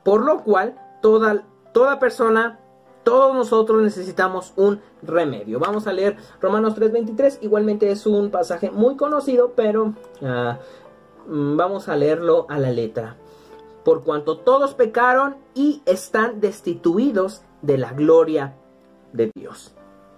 por 0.04 0.24
lo 0.24 0.43
cual 0.43 0.76
toda, 1.02 1.43
toda 1.74 2.00
persona 2.00 2.61
todos 3.03 3.35
nosotros 3.35 3.81
necesitamos 3.81 4.53
un 4.55 4.79
remedio. 5.01 5.59
Vamos 5.59 5.87
a 5.87 5.93
leer 5.93 6.17
Romanos 6.39 6.75
3:23. 6.75 7.39
Igualmente 7.41 7.91
es 7.91 8.05
un 8.05 8.29
pasaje 8.29 8.71
muy 8.71 8.95
conocido, 8.95 9.53
pero 9.55 9.93
ah, 10.21 10.59
mm, 11.27 11.57
vamos 11.57 11.89
a 11.89 11.95
leerlo 11.95 12.45
a 12.49 12.59
la 12.59 12.71
letra. 12.71 13.17
Por 13.83 14.03
cuanto 14.03 14.37
todos 14.37 14.75
pecaron 14.75 15.37
y 15.55 15.81
están 15.85 16.39
destituidos 16.39 17.41
de 17.61 17.77
la 17.77 17.93
gloria 17.93 18.55
de 19.13 19.31
Dios. 19.33 19.73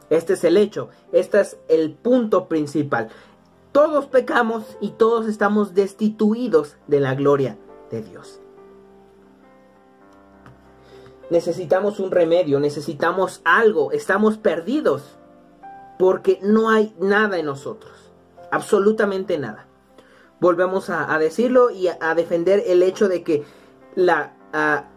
Este 0.09 0.33
es 0.33 0.43
el 0.43 0.57
hecho, 0.57 0.89
este 1.11 1.39
es 1.39 1.57
el 1.69 1.93
punto 1.93 2.47
principal. 2.47 3.09
Todos 3.71 4.05
pecamos 4.05 4.77
y 4.81 4.91
todos 4.91 5.27
estamos 5.27 5.73
destituidos 5.73 6.75
de 6.87 6.99
la 6.99 7.15
gloria 7.15 7.57
de 7.89 8.03
Dios 8.03 8.42
necesitamos 11.29 11.99
un 11.99 12.11
remedio, 12.11 12.59
necesitamos 12.59 13.41
algo, 13.43 13.91
estamos 13.91 14.37
perdidos 14.37 15.17
porque 15.97 16.39
no 16.41 16.69
hay 16.69 16.95
nada 16.99 17.37
en 17.37 17.45
nosotros, 17.45 18.11
absolutamente 18.51 19.37
nada. 19.37 19.67
Volvemos 20.39 20.89
a, 20.89 21.17
decirlo 21.19 21.69
y 21.69 21.87
a, 21.87 22.15
defender 22.15 22.63
el 22.67 22.83
hecho 22.83 23.07
de 23.07 23.23
que 23.23 23.45
la, 23.95 24.33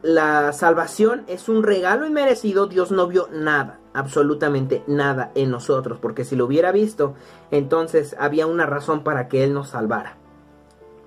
la 0.03 0.53
salvación 0.53 1.25
es 1.29 1.49
un 1.49 1.63
regalo 1.63 2.07
inmerecido, 2.07 2.67
Dios 2.67 2.91
no 2.91 3.07
vio 3.07 3.29
nada, 3.31 3.79
absolutamente 3.95 4.83
nada 4.89 5.31
en 5.37 5.51
nosotros, 5.51 5.99
porque 6.01 6.25
si 6.25 6.35
lo 6.35 6.47
hubiera 6.47 6.73
visto, 6.73 7.15
entonces 7.53 8.17
había 8.19 8.49
una 8.49 8.67
razón 8.67 9.05
para 9.05 9.29
que 9.29 9.45
Él 9.45 9.55
nos 9.55 9.69
salvara. 9.69 10.17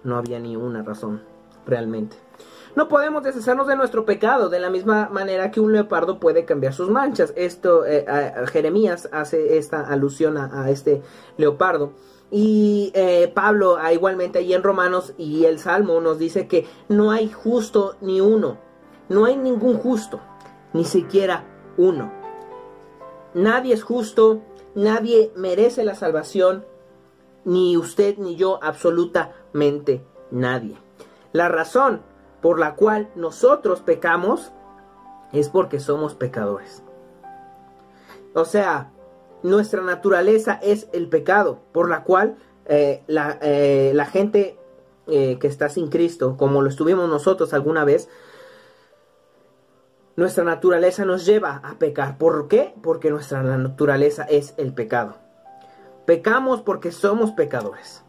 No 0.05 0.17
había 0.17 0.39
ni 0.39 0.55
una 0.55 0.83
razón 0.83 1.21
realmente. 1.65 2.28
No 2.75 2.87
podemos 2.87 3.23
deshacernos 3.23 3.67
de 3.67 3.75
nuestro 3.75 4.05
pecado 4.05 4.49
de 4.49 4.59
la 4.59 4.69
misma 4.69 5.09
manera 5.09 5.51
que 5.51 5.59
un 5.59 5.73
leopardo 5.73 6.19
puede 6.19 6.45
cambiar 6.45 6.73
sus 6.73 6.89
manchas. 6.89 7.33
Esto, 7.35 7.85
eh, 7.85 8.05
Jeremías 8.51 9.09
hace 9.11 9.57
esta 9.57 9.81
alusión 9.81 10.37
a, 10.37 10.69
este 10.69 11.01
leopardo. 11.37 11.93
Y 12.31 12.91
eh, 12.93 13.31
Pablo, 13.33 13.77
ah, 13.79 13.91
igualmente 13.91 14.39
ahí 14.39 14.53
en 14.53 14.61
Romanos 14.61 15.13
y 15.17 15.45
el 15.45 15.57
Salmo 15.57 15.99
nos 15.99 16.19
dice 16.19 16.47
que 16.47 16.67
no 16.87 17.11
hay 17.11 17.31
justo 17.31 17.95
ni 18.01 18.21
uno. 18.21 18.57
No 19.09 19.25
hay 19.25 19.35
ningún 19.35 19.77
justo, 19.77 20.19
ni 20.73 20.85
siquiera 20.85 21.45
uno. 21.77 22.11
Nadie 23.33 23.73
es 23.73 23.83
justo, 23.83 24.41
nadie 24.75 25.31
merece 25.35 25.83
la 25.83 25.95
salvación, 25.95 26.65
ni 27.45 27.77
usted 27.77 28.17
ni 28.19 28.35
yo, 28.35 28.59
absolutamente 28.61 30.03
nadie. 30.29 30.77
La 31.31 31.47
razón 31.47 32.01
por 32.41 32.59
la 32.59 32.75
cual 32.75 33.09
nosotros 33.15 33.81
pecamos 33.81 34.51
es 35.31 35.49
porque 35.49 35.79
somos 35.79 36.15
pecadores. 36.15 36.83
O 38.33 38.45
sea, 38.45 38.91
nuestra 39.43 39.81
naturaleza 39.81 40.59
es 40.61 40.87
el 40.93 41.09
pecado, 41.09 41.59
por 41.71 41.89
la 41.89 42.03
cual 42.03 42.37
eh, 42.65 43.03
eh, 43.07 43.91
la, 43.93 44.05
gente 44.05 44.57
eh, 45.07 45.37
que 45.39 45.47
está 45.47 45.69
sin 45.69 45.89
Cristo, 45.89 46.37
como 46.37 46.61
lo 46.61 46.69
estuvimos 46.69 47.09
nosotros 47.09 47.53
alguna 47.53 47.83
vez, 47.83 48.09
nuestra 50.15 50.43
naturaleza 50.43 51.05
nos 51.05 51.25
lleva 51.25 51.61
a 51.63 51.79
pecar. 51.79 52.17
¿Por 52.17 52.47
qué? 52.47 52.73
Porque 52.81 53.09
nuestra 53.09 53.41
naturaleza 53.41 54.23
es 54.23 54.53
el 54.57 54.73
pecado. 54.73 55.15
Pecamos 56.05 56.61
porque 56.61 56.91
somos 56.91 57.31
pecadores. 57.31 58.03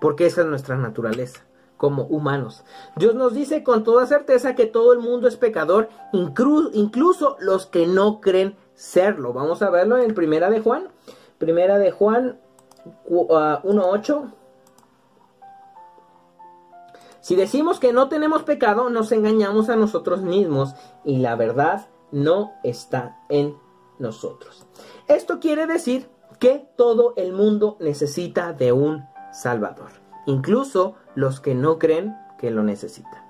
Porque 0.00 0.26
esa 0.26 0.40
es 0.40 0.46
nuestra 0.46 0.76
naturaleza 0.76 1.44
como 1.80 2.02
humanos. 2.02 2.62
Dios 2.94 3.14
nos 3.14 3.32
dice 3.32 3.64
con 3.64 3.84
toda 3.84 4.06
certeza 4.06 4.54
que 4.54 4.66
todo 4.66 4.92
el 4.92 4.98
mundo 4.98 5.26
es 5.26 5.38
pecador, 5.38 5.88
incluso 6.12 7.38
los 7.40 7.64
que 7.64 7.86
no 7.86 8.20
creen 8.20 8.54
serlo. 8.74 9.32
Vamos 9.32 9.62
a 9.62 9.70
verlo 9.70 9.96
en 9.96 10.14
Primera 10.14 10.50
de 10.50 10.60
Juan. 10.60 10.88
Primera 11.38 11.78
de 11.78 11.90
Juan 11.90 12.38
1.8. 13.08 14.22
Ah, 14.22 14.34
si 17.22 17.34
decimos 17.34 17.80
que 17.80 17.94
no 17.94 18.10
tenemos 18.10 18.42
pecado, 18.42 18.90
nos 18.90 19.10
engañamos 19.10 19.70
a 19.70 19.76
nosotros 19.76 20.20
mismos 20.20 20.74
y 21.02 21.20
la 21.20 21.34
verdad 21.34 21.86
no 22.10 22.52
está 22.62 23.22
en 23.30 23.56
nosotros. 23.98 24.66
Esto 25.08 25.40
quiere 25.40 25.66
decir 25.66 26.10
que 26.38 26.68
todo 26.76 27.14
el 27.16 27.32
mundo 27.32 27.78
necesita 27.80 28.52
de 28.52 28.72
un 28.72 29.06
Salvador 29.32 30.00
incluso 30.26 30.94
los 31.20 31.40
que 31.40 31.54
no 31.54 31.78
creen 31.78 32.16
que 32.38 32.50
lo 32.50 32.62
necesitan. 32.62 33.22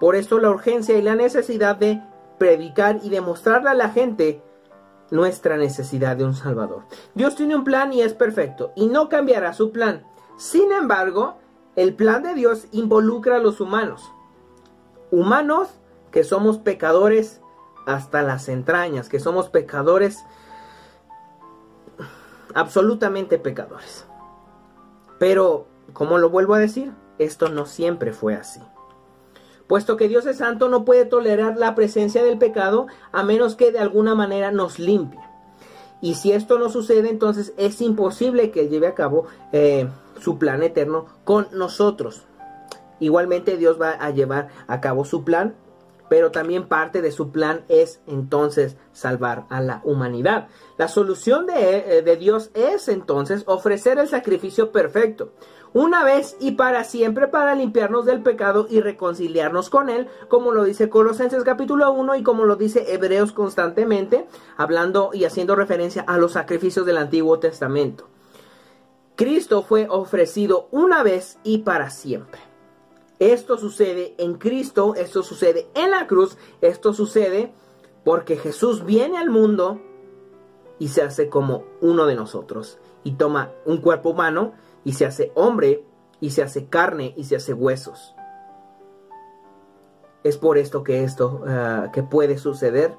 Por 0.00 0.16
eso 0.16 0.38
la 0.38 0.50
urgencia 0.50 0.96
y 0.96 1.02
la 1.02 1.14
necesidad 1.14 1.76
de 1.76 2.02
predicar 2.38 3.00
y 3.02 3.10
demostrarle 3.10 3.68
a 3.68 3.74
la 3.74 3.90
gente 3.90 4.42
nuestra 5.10 5.58
necesidad 5.58 6.16
de 6.16 6.24
un 6.24 6.34
Salvador. 6.34 6.84
Dios 7.14 7.36
tiene 7.36 7.54
un 7.54 7.64
plan 7.64 7.92
y 7.92 8.00
es 8.00 8.14
perfecto 8.14 8.72
y 8.74 8.86
no 8.86 9.08
cambiará 9.10 9.52
su 9.52 9.70
plan. 9.70 10.04
Sin 10.38 10.72
embargo, 10.72 11.36
el 11.76 11.94
plan 11.94 12.22
de 12.22 12.34
Dios 12.34 12.66
involucra 12.72 13.36
a 13.36 13.40
los 13.40 13.60
humanos. 13.60 14.10
Humanos 15.10 15.68
que 16.10 16.24
somos 16.24 16.58
pecadores 16.58 17.42
hasta 17.86 18.22
las 18.22 18.48
entrañas, 18.48 19.08
que 19.08 19.20
somos 19.20 19.50
pecadores, 19.50 20.24
absolutamente 22.54 23.38
pecadores. 23.38 24.06
Pero 25.18 25.66
como 25.92 26.18
lo 26.18 26.30
vuelvo 26.30 26.54
a 26.54 26.58
decir, 26.58 26.92
esto 27.24 27.48
no 27.48 27.66
siempre 27.66 28.12
fue 28.12 28.34
así. 28.34 28.60
Puesto 29.66 29.96
que 29.96 30.08
Dios 30.08 30.26
es 30.26 30.38
santo, 30.38 30.68
no 30.68 30.84
puede 30.84 31.04
tolerar 31.04 31.56
la 31.56 31.74
presencia 31.74 32.22
del 32.22 32.38
pecado 32.38 32.86
a 33.10 33.22
menos 33.22 33.54
que 33.54 33.72
de 33.72 33.78
alguna 33.78 34.14
manera 34.14 34.50
nos 34.50 34.78
limpie. 34.78 35.20
Y 36.00 36.14
si 36.14 36.32
esto 36.32 36.58
no 36.58 36.68
sucede, 36.68 37.08
entonces 37.08 37.54
es 37.56 37.80
imposible 37.80 38.50
que 38.50 38.68
lleve 38.68 38.88
a 38.88 38.94
cabo 38.94 39.26
eh, 39.52 39.88
su 40.20 40.38
plan 40.38 40.62
eterno 40.62 41.06
con 41.24 41.46
nosotros. 41.52 42.22
Igualmente 43.00 43.56
Dios 43.56 43.80
va 43.80 43.92
a 43.92 44.10
llevar 44.10 44.48
a 44.66 44.80
cabo 44.80 45.04
su 45.04 45.24
plan 45.24 45.54
pero 46.12 46.30
también 46.30 46.68
parte 46.68 47.00
de 47.00 47.10
su 47.10 47.30
plan 47.30 47.64
es 47.70 48.02
entonces 48.06 48.76
salvar 48.92 49.46
a 49.48 49.62
la 49.62 49.80
humanidad. 49.82 50.48
La 50.76 50.86
solución 50.86 51.46
de, 51.46 51.78
eh, 52.00 52.02
de, 52.02 52.16
Dios 52.18 52.50
es 52.52 52.88
entonces 52.88 53.44
ofrecer 53.46 53.98
el 53.98 54.08
sacrificio 54.08 54.72
perfecto, 54.72 55.32
una 55.74 56.04
vez 56.04 56.36
y 56.40 56.52
para 56.52 56.84
siempre 56.84 57.28
para 57.28 57.54
limpiarnos 57.54 58.04
del 58.04 58.22
pecado 58.22 58.66
y 58.68 58.80
reconciliarnos 58.80 59.70
con 59.70 59.88
Él, 59.88 60.08
como 60.28 60.52
lo 60.52 60.64
dice 60.64 60.90
Colosenses 60.90 61.44
capítulo 61.44 61.90
1 61.92 62.16
y 62.16 62.22
como 62.22 62.44
lo 62.44 62.56
dice 62.56 62.92
Hebreos 62.92 63.32
constantemente, 63.32 64.26
hablando 64.56 65.10
y 65.12 65.24
haciendo 65.24 65.56
referencia 65.56 66.02
a 66.02 66.18
los 66.18 66.32
sacrificios 66.32 66.84
del 66.84 66.98
Antiguo 66.98 67.38
Testamento. 67.38 68.08
Cristo 69.16 69.62
fue 69.62 69.86
ofrecido 69.88 70.68
una 70.70 71.02
vez 71.02 71.38
y 71.44 71.58
para 71.58 71.90
siempre. 71.90 72.40
Esto 73.18 73.56
sucede 73.56 74.14
en 74.18 74.34
Cristo, 74.34 74.94
esto 74.96 75.22
sucede 75.22 75.68
en 75.74 75.90
la 75.90 76.06
cruz, 76.06 76.36
esto 76.60 76.92
sucede 76.92 77.52
porque 78.04 78.36
Jesús 78.36 78.84
viene 78.84 79.18
al 79.18 79.30
mundo 79.30 79.80
y 80.78 80.88
se 80.88 81.02
hace 81.02 81.28
como 81.28 81.64
uno 81.80 82.06
de 82.06 82.16
nosotros 82.16 82.78
y 83.04 83.12
toma 83.12 83.52
un 83.64 83.78
cuerpo 83.78 84.10
humano 84.10 84.54
y 84.84 84.94
se 84.94 85.06
hace 85.06 85.32
hombre 85.34 85.84
y 86.20 86.30
se 86.30 86.42
hace 86.42 86.66
carne 86.66 87.14
y 87.16 87.24
se 87.24 87.36
hace 87.36 87.52
huesos. 87.52 88.14
Es 90.24 90.36
por 90.36 90.58
esto 90.58 90.84
que 90.84 91.04
esto 91.04 91.42
ah, 91.46 91.90
que 91.92 92.02
puede 92.02 92.38
suceder 92.38 92.94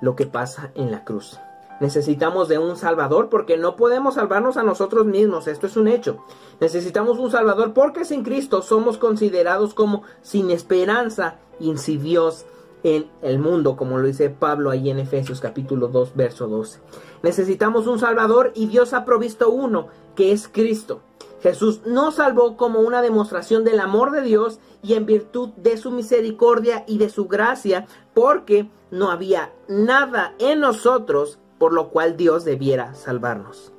lo 0.00 0.14
que 0.14 0.26
pasa 0.26 0.70
en 0.74 0.90
la 0.90 1.04
cruz. 1.04 1.38
Necesitamos 1.80 2.48
de 2.48 2.58
un 2.58 2.76
Salvador 2.76 3.28
porque 3.28 3.56
no 3.56 3.74
podemos 3.74 4.14
salvarnos 4.14 4.56
a 4.56 4.62
nosotros 4.62 5.06
mismos, 5.06 5.48
esto 5.48 5.66
es 5.66 5.76
un 5.76 5.88
hecho. 5.88 6.18
Necesitamos 6.60 7.18
un 7.18 7.30
Salvador 7.30 7.72
porque 7.72 8.04
sin 8.04 8.22
Cristo 8.22 8.62
somos 8.62 8.96
considerados 8.96 9.74
como 9.74 10.02
sin 10.22 10.50
esperanza 10.50 11.36
y 11.58 11.76
sin 11.78 12.02
Dios 12.02 12.46
en 12.84 13.06
el 13.22 13.38
mundo, 13.38 13.76
como 13.76 13.98
lo 13.98 14.06
dice 14.06 14.28
Pablo 14.28 14.70
ahí 14.70 14.90
en 14.90 14.98
Efesios 14.98 15.40
capítulo 15.40 15.88
2, 15.88 16.14
verso 16.14 16.46
12. 16.46 16.80
Necesitamos 17.22 17.86
un 17.86 17.98
Salvador 17.98 18.52
y 18.54 18.66
Dios 18.66 18.92
ha 18.92 19.04
provisto 19.04 19.50
uno, 19.50 19.88
que 20.14 20.32
es 20.32 20.48
Cristo. 20.48 21.00
Jesús 21.42 21.82
nos 21.84 22.14
salvó 22.14 22.56
como 22.56 22.80
una 22.80 23.02
demostración 23.02 23.64
del 23.64 23.80
amor 23.80 24.12
de 24.12 24.22
Dios 24.22 24.60
y 24.82 24.94
en 24.94 25.04
virtud 25.04 25.50
de 25.56 25.76
su 25.76 25.90
misericordia 25.90 26.84
y 26.86 26.98
de 26.98 27.10
su 27.10 27.26
gracia, 27.26 27.86
porque 28.14 28.70
no 28.90 29.10
había 29.10 29.52
nada 29.68 30.34
en 30.38 30.60
nosotros 30.60 31.38
por 31.58 31.72
lo 31.72 31.90
cual 31.90 32.16
Dios 32.16 32.44
debiera 32.44 32.94
salvarnos. 32.94 33.72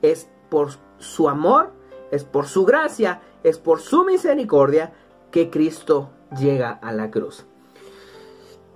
Es 0.00 0.28
por 0.48 0.70
su 0.98 1.28
amor, 1.28 1.72
es 2.10 2.24
por 2.24 2.46
su 2.46 2.64
gracia, 2.64 3.20
es 3.42 3.58
por 3.58 3.80
su 3.80 4.04
misericordia 4.04 4.92
que 5.30 5.50
Cristo 5.50 6.10
llega 6.38 6.70
a 6.70 6.92
la 6.92 7.10
cruz. 7.10 7.46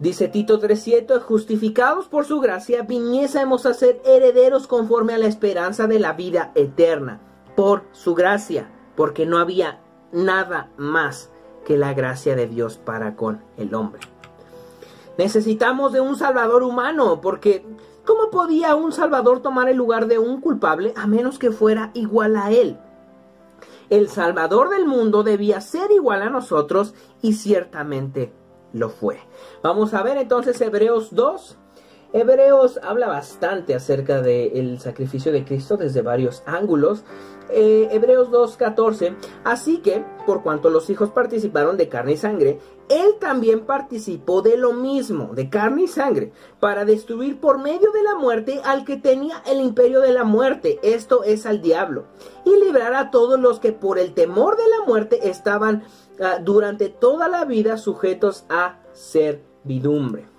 Dice 0.02 0.26
Tito 0.26 0.58
3:7, 0.58 1.20
justificados 1.20 2.08
por 2.08 2.24
su 2.24 2.40
gracia, 2.40 2.82
viniésemos 2.82 3.66
a 3.66 3.72
ser 3.72 4.02
herederos 4.04 4.66
conforme 4.66 5.14
a 5.14 5.18
la 5.18 5.28
esperanza 5.28 5.86
de 5.86 6.00
la 6.00 6.12
vida 6.14 6.50
eterna, 6.56 7.20
por 7.54 7.84
su 7.92 8.12
gracia, 8.12 8.68
porque 8.96 9.26
no 9.26 9.38
había 9.38 9.78
nada 10.10 10.70
más 10.76 11.30
que 11.64 11.78
la 11.78 11.94
gracia 11.94 12.34
de 12.34 12.48
Dios 12.48 12.78
para 12.78 13.14
con 13.14 13.44
el 13.56 13.76
hombre. 13.76 14.00
Necesitamos 15.18 15.92
de 15.92 16.00
un 16.00 16.16
Salvador 16.16 16.64
humano, 16.64 17.20
porque 17.20 17.64
¿cómo 18.04 18.28
podía 18.30 18.74
un 18.74 18.90
Salvador 18.90 19.40
tomar 19.40 19.68
el 19.68 19.76
lugar 19.76 20.08
de 20.08 20.18
un 20.18 20.40
culpable 20.40 20.92
a 20.96 21.06
menos 21.06 21.38
que 21.38 21.52
fuera 21.52 21.92
igual 21.94 22.34
a 22.34 22.50
él? 22.50 22.76
El 23.88 24.08
Salvador 24.08 24.68
del 24.70 24.84
mundo 24.84 25.22
debía 25.22 25.60
ser 25.60 25.92
igual 25.92 26.22
a 26.22 26.30
nosotros 26.30 26.92
y 27.20 27.34
ciertamente 27.34 28.32
lo 28.72 28.90
fue. 28.90 29.18
Vamos 29.62 29.94
a 29.94 30.02
ver 30.02 30.16
entonces 30.16 30.60
Hebreos 30.60 31.14
2. 31.14 31.58
Hebreos 32.14 32.78
habla 32.82 33.08
bastante 33.08 33.74
acerca 33.74 34.20
del 34.20 34.78
sacrificio 34.80 35.32
de 35.32 35.44
Cristo 35.44 35.78
desde 35.78 36.02
varios 36.02 36.42
ángulos. 36.46 37.04
Eh, 37.48 37.88
Hebreos 37.90 38.30
2.14. 38.30 39.16
Así 39.44 39.78
que, 39.78 40.04
por 40.26 40.42
cuanto 40.42 40.70
los 40.70 40.88
hijos 40.90 41.10
participaron 41.10 41.76
de 41.76 41.88
carne 41.88 42.12
y 42.12 42.16
sangre, 42.16 42.58
él 42.88 43.16
también 43.18 43.66
participó 43.66 44.42
de 44.42 44.56
lo 44.56 44.72
mismo, 44.72 45.34
de 45.34 45.48
carne 45.48 45.84
y 45.84 45.88
sangre, 45.88 46.32
para 46.60 46.84
destruir 46.84 47.40
por 47.40 47.58
medio 47.58 47.90
de 47.92 48.02
la 48.02 48.14
muerte 48.16 48.60
al 48.64 48.84
que 48.84 48.96
tenía 48.96 49.42
el 49.46 49.60
imperio 49.60 50.00
de 50.00 50.12
la 50.12 50.24
muerte, 50.24 50.78
esto 50.82 51.24
es 51.24 51.46
al 51.46 51.62
diablo, 51.62 52.04
y 52.44 52.56
librar 52.62 52.94
a 52.94 53.10
todos 53.10 53.38
los 53.38 53.60
que 53.60 53.72
por 53.72 53.98
el 53.98 54.14
temor 54.14 54.56
de 54.56 54.68
la 54.68 54.86
muerte 54.86 55.28
estaban 55.28 55.84
durante 56.42 56.88
toda 56.88 57.28
la 57.28 57.44
vida 57.44 57.76
sujetos 57.78 58.44
a 58.48 58.80
servidumbre. 58.92 60.32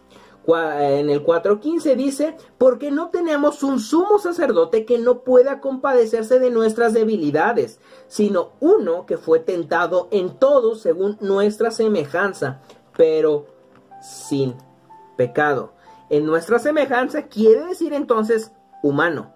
En 0.45 1.09
el 1.09 1.23
4.15 1.25 1.95
dice, 1.95 2.36
porque 2.57 2.91
no 2.91 3.09
tenemos 3.09 3.63
un 3.63 3.79
sumo 3.79 4.19
sacerdote 4.19 4.86
que 4.86 4.97
no 4.97 5.19
pueda 5.19 5.62
compadecerse 5.62 6.38
de 6.39 6.51
nuestras 6.51 6.93
debilidades, 6.93 7.79
sino 8.07 8.51
uno 8.59 9.05
que 9.05 9.17
fue 9.17 9.39
tentado 9.39 10.09
en 10.12 10.38
todo 10.38 10.75
según 10.75 11.17
nuestra 11.21 11.71
semejanza, 11.71 12.62
pero 12.97 13.45
sin 14.01 14.55
pecado. 15.15 15.73
En 16.09 16.25
nuestra 16.25 16.59
semejanza 16.59 17.27
quiere 17.27 17.65
decir 17.65 17.93
entonces 17.93 18.51
humano, 18.83 19.33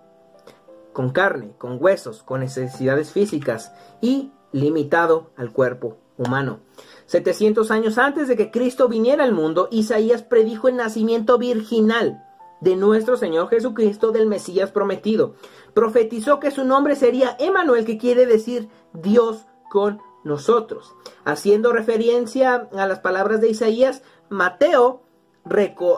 con 0.91 1.11
carne, 1.11 1.53
con 1.57 1.77
huesos, 1.81 2.21
con 2.21 2.41
necesidades 2.41 3.11
físicas 3.11 3.71
y 4.01 4.33
limitado 4.51 5.31
al 5.37 5.53
cuerpo 5.53 5.95
humano. 6.17 6.59
700 7.05 7.71
años 7.71 7.97
antes 7.97 8.27
de 8.27 8.35
que 8.35 8.51
Cristo 8.51 8.87
viniera 8.89 9.23
al 9.23 9.31
mundo, 9.31 9.69
Isaías 9.71 10.23
predijo 10.23 10.67
el 10.67 10.75
nacimiento 10.75 11.37
virginal 11.37 12.23
de 12.59 12.75
nuestro 12.75 13.17
Señor 13.17 13.49
Jesucristo 13.49 14.11
del 14.11 14.27
Mesías 14.27 14.71
prometido. 14.71 15.35
Profetizó 15.73 16.39
que 16.39 16.51
su 16.51 16.65
nombre 16.65 16.95
sería 16.95 17.35
Emanuel, 17.39 17.85
que 17.85 17.97
quiere 17.97 18.25
decir 18.25 18.67
Dios 18.93 19.45
con 19.69 20.01
nosotros. 20.23 20.95
Haciendo 21.23 21.71
referencia 21.71 22.67
a 22.75 22.87
las 22.87 22.99
palabras 22.99 23.41
de 23.41 23.49
Isaías, 23.49 24.01
Mateo 24.29 25.01
uh, 25.45 25.97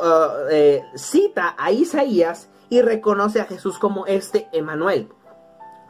eh, 0.52 0.84
cita 0.96 1.56
a 1.58 1.72
Isaías 1.72 2.50
y 2.70 2.82
reconoce 2.82 3.42
a 3.42 3.46
Jesús 3.46 3.80
como 3.80 4.06
este 4.06 4.48
Emanuel, 4.52 5.10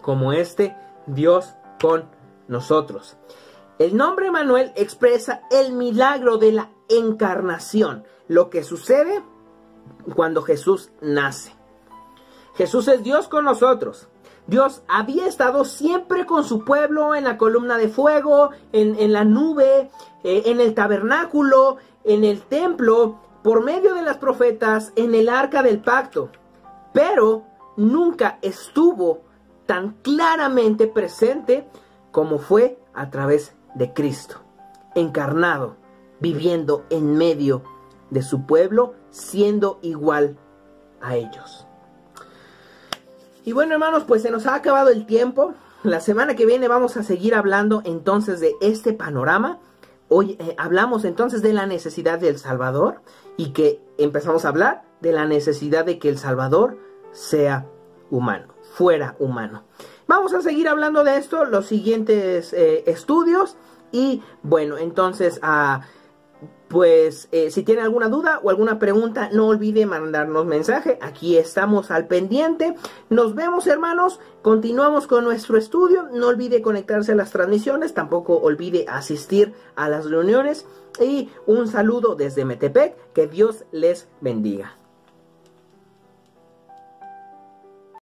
como 0.02 0.32
este 0.32 0.76
Dios 1.08 1.56
con 1.82 2.06
nosotros. 2.48 3.18
El 3.80 3.96
nombre 3.96 4.30
Manuel 4.30 4.74
expresa 4.76 5.44
el 5.50 5.72
milagro 5.72 6.38
de 6.38 6.52
la 6.52 6.70
encarnación, 6.90 8.04
lo 8.28 8.50
que 8.50 8.66
sucede 8.66 9.24
cuando 10.18 10.42
Jesús 10.42 10.92
nace. 11.00 11.56
Jesús 12.56 12.90
es 12.90 13.04
Dios 13.04 13.30
con 13.30 13.46
nosotros. 13.46 14.10
Dios 14.48 14.84
había 14.90 15.28
estado 15.28 15.64
siempre 15.64 16.26
con 16.26 16.44
su 16.44 16.66
pueblo 16.66 17.16
en 17.16 17.24
la 17.24 17.38
columna 17.38 17.78
de 17.78 17.88
fuego, 17.88 18.50
en, 18.74 19.14
la 19.14 19.24
nube, 19.24 19.90
eh, 20.26 20.44
en 20.48 20.60
el 20.60 20.74
tabernáculo, 20.74 21.78
en 22.04 22.26
el 22.26 22.42
templo, 22.42 23.22
por 23.44 23.64
medio 23.64 23.94
de 23.94 24.02
las 24.02 24.18
profetas, 24.18 24.92
en 24.98 25.16
el 25.16 25.30
arca 25.30 25.64
del 25.64 25.80
pacto. 25.80 26.32
Pero 26.94 27.46
nunca 27.78 28.40
estuvo 28.42 29.22
tan 29.66 29.94
claramente 30.02 30.88
presente 30.88 31.66
como 32.12 32.40
fue 32.40 32.78
a 32.94 33.10
través 33.10 33.56
de 33.80 33.94
Cristo, 33.94 34.42
encarnado, 34.94 35.78
viviendo 36.20 36.86
en 36.90 37.18
medio 37.18 37.64
de 38.10 38.22
su 38.22 38.46
pueblo, 38.46 38.94
siendo 39.10 39.80
igual 39.82 40.38
a 41.02 41.16
ellos. 41.16 41.66
Y 43.46 43.54
bueno 43.54 43.74
hermanos, 43.74 44.04
pues 44.06 44.22
se 44.22 44.32
nos 44.32 44.46
ha 44.46 44.56
acabado 44.56 44.90
el 44.90 45.06
tiempo. 45.06 45.54
La 45.84 46.02
semana 46.02 46.36
que 46.36 46.46
viene 46.46 46.68
vamos 46.68 46.98
a 46.98 47.04
seguir 47.04 47.34
hablando 47.34 47.82
entonces 47.86 48.42
de 48.42 48.54
este 48.60 48.94
panorama. 48.94 49.60
Hoy 50.10 50.36
eh, 50.40 50.56
hablamos 50.58 51.06
entonces 51.06 51.42
de 51.42 51.54
la 51.54 51.66
necesidad 51.66 52.20
del 52.20 52.38
Salvador 52.38 53.02
y 53.38 53.52
que 53.52 53.82
empezamos 53.98 54.44
a 54.44 54.50
hablar 54.50 54.84
de 55.00 55.14
la 55.14 55.26
necesidad 55.26 55.86
de 55.86 56.00
que 56.00 56.10
el 56.10 56.18
Salvador 56.18 56.78
sea 57.14 57.66
humano, 58.12 58.54
fuera 58.74 59.16
humano. 59.20 59.64
Vamos 60.08 60.34
a 60.34 60.42
seguir 60.42 60.68
hablando 60.68 61.04
de 61.04 61.18
esto, 61.18 61.46
los 61.46 61.68
siguientes 61.68 62.52
eh, 62.52 62.84
estudios 62.88 63.56
y 63.92 64.22
bueno, 64.44 64.78
entonces. 64.78 65.40
Ah, 65.42 65.82
pues 66.70 67.30
eh, 67.32 67.50
si 67.50 67.64
tiene 67.64 67.82
alguna 67.82 68.10
duda 68.10 68.40
o 68.44 68.52
alguna 68.52 68.78
pregunta, 68.78 69.30
no 69.34 69.48
olvide 69.48 69.88
mandarnos 69.88 70.46
mensaje. 70.46 71.00
Aquí 71.02 71.36
estamos 71.36 71.90
al 71.90 72.06
pendiente. 72.06 72.76
Nos 73.10 73.34
vemos, 73.34 73.66
hermanos. 73.66 74.20
Continuamos 74.44 75.08
con 75.08 75.24
nuestro 75.24 75.58
estudio. 75.58 76.08
No 76.14 76.28
olvide 76.28 76.62
conectarse 76.62 77.14
a 77.14 77.16
las 77.16 77.32
transmisiones. 77.32 77.96
Tampoco 77.96 78.38
olvide 78.38 78.86
asistir 78.88 79.54
a 79.76 79.90
las 79.90 80.08
reuniones. 80.08 80.68
Y 81.02 81.30
un 81.48 81.68
saludo 81.68 82.16
desde 82.16 82.46
Metepec. 82.46 82.96
Que 83.14 83.26
Dios 83.28 83.66
les 83.72 84.08
bendiga. 84.22 84.79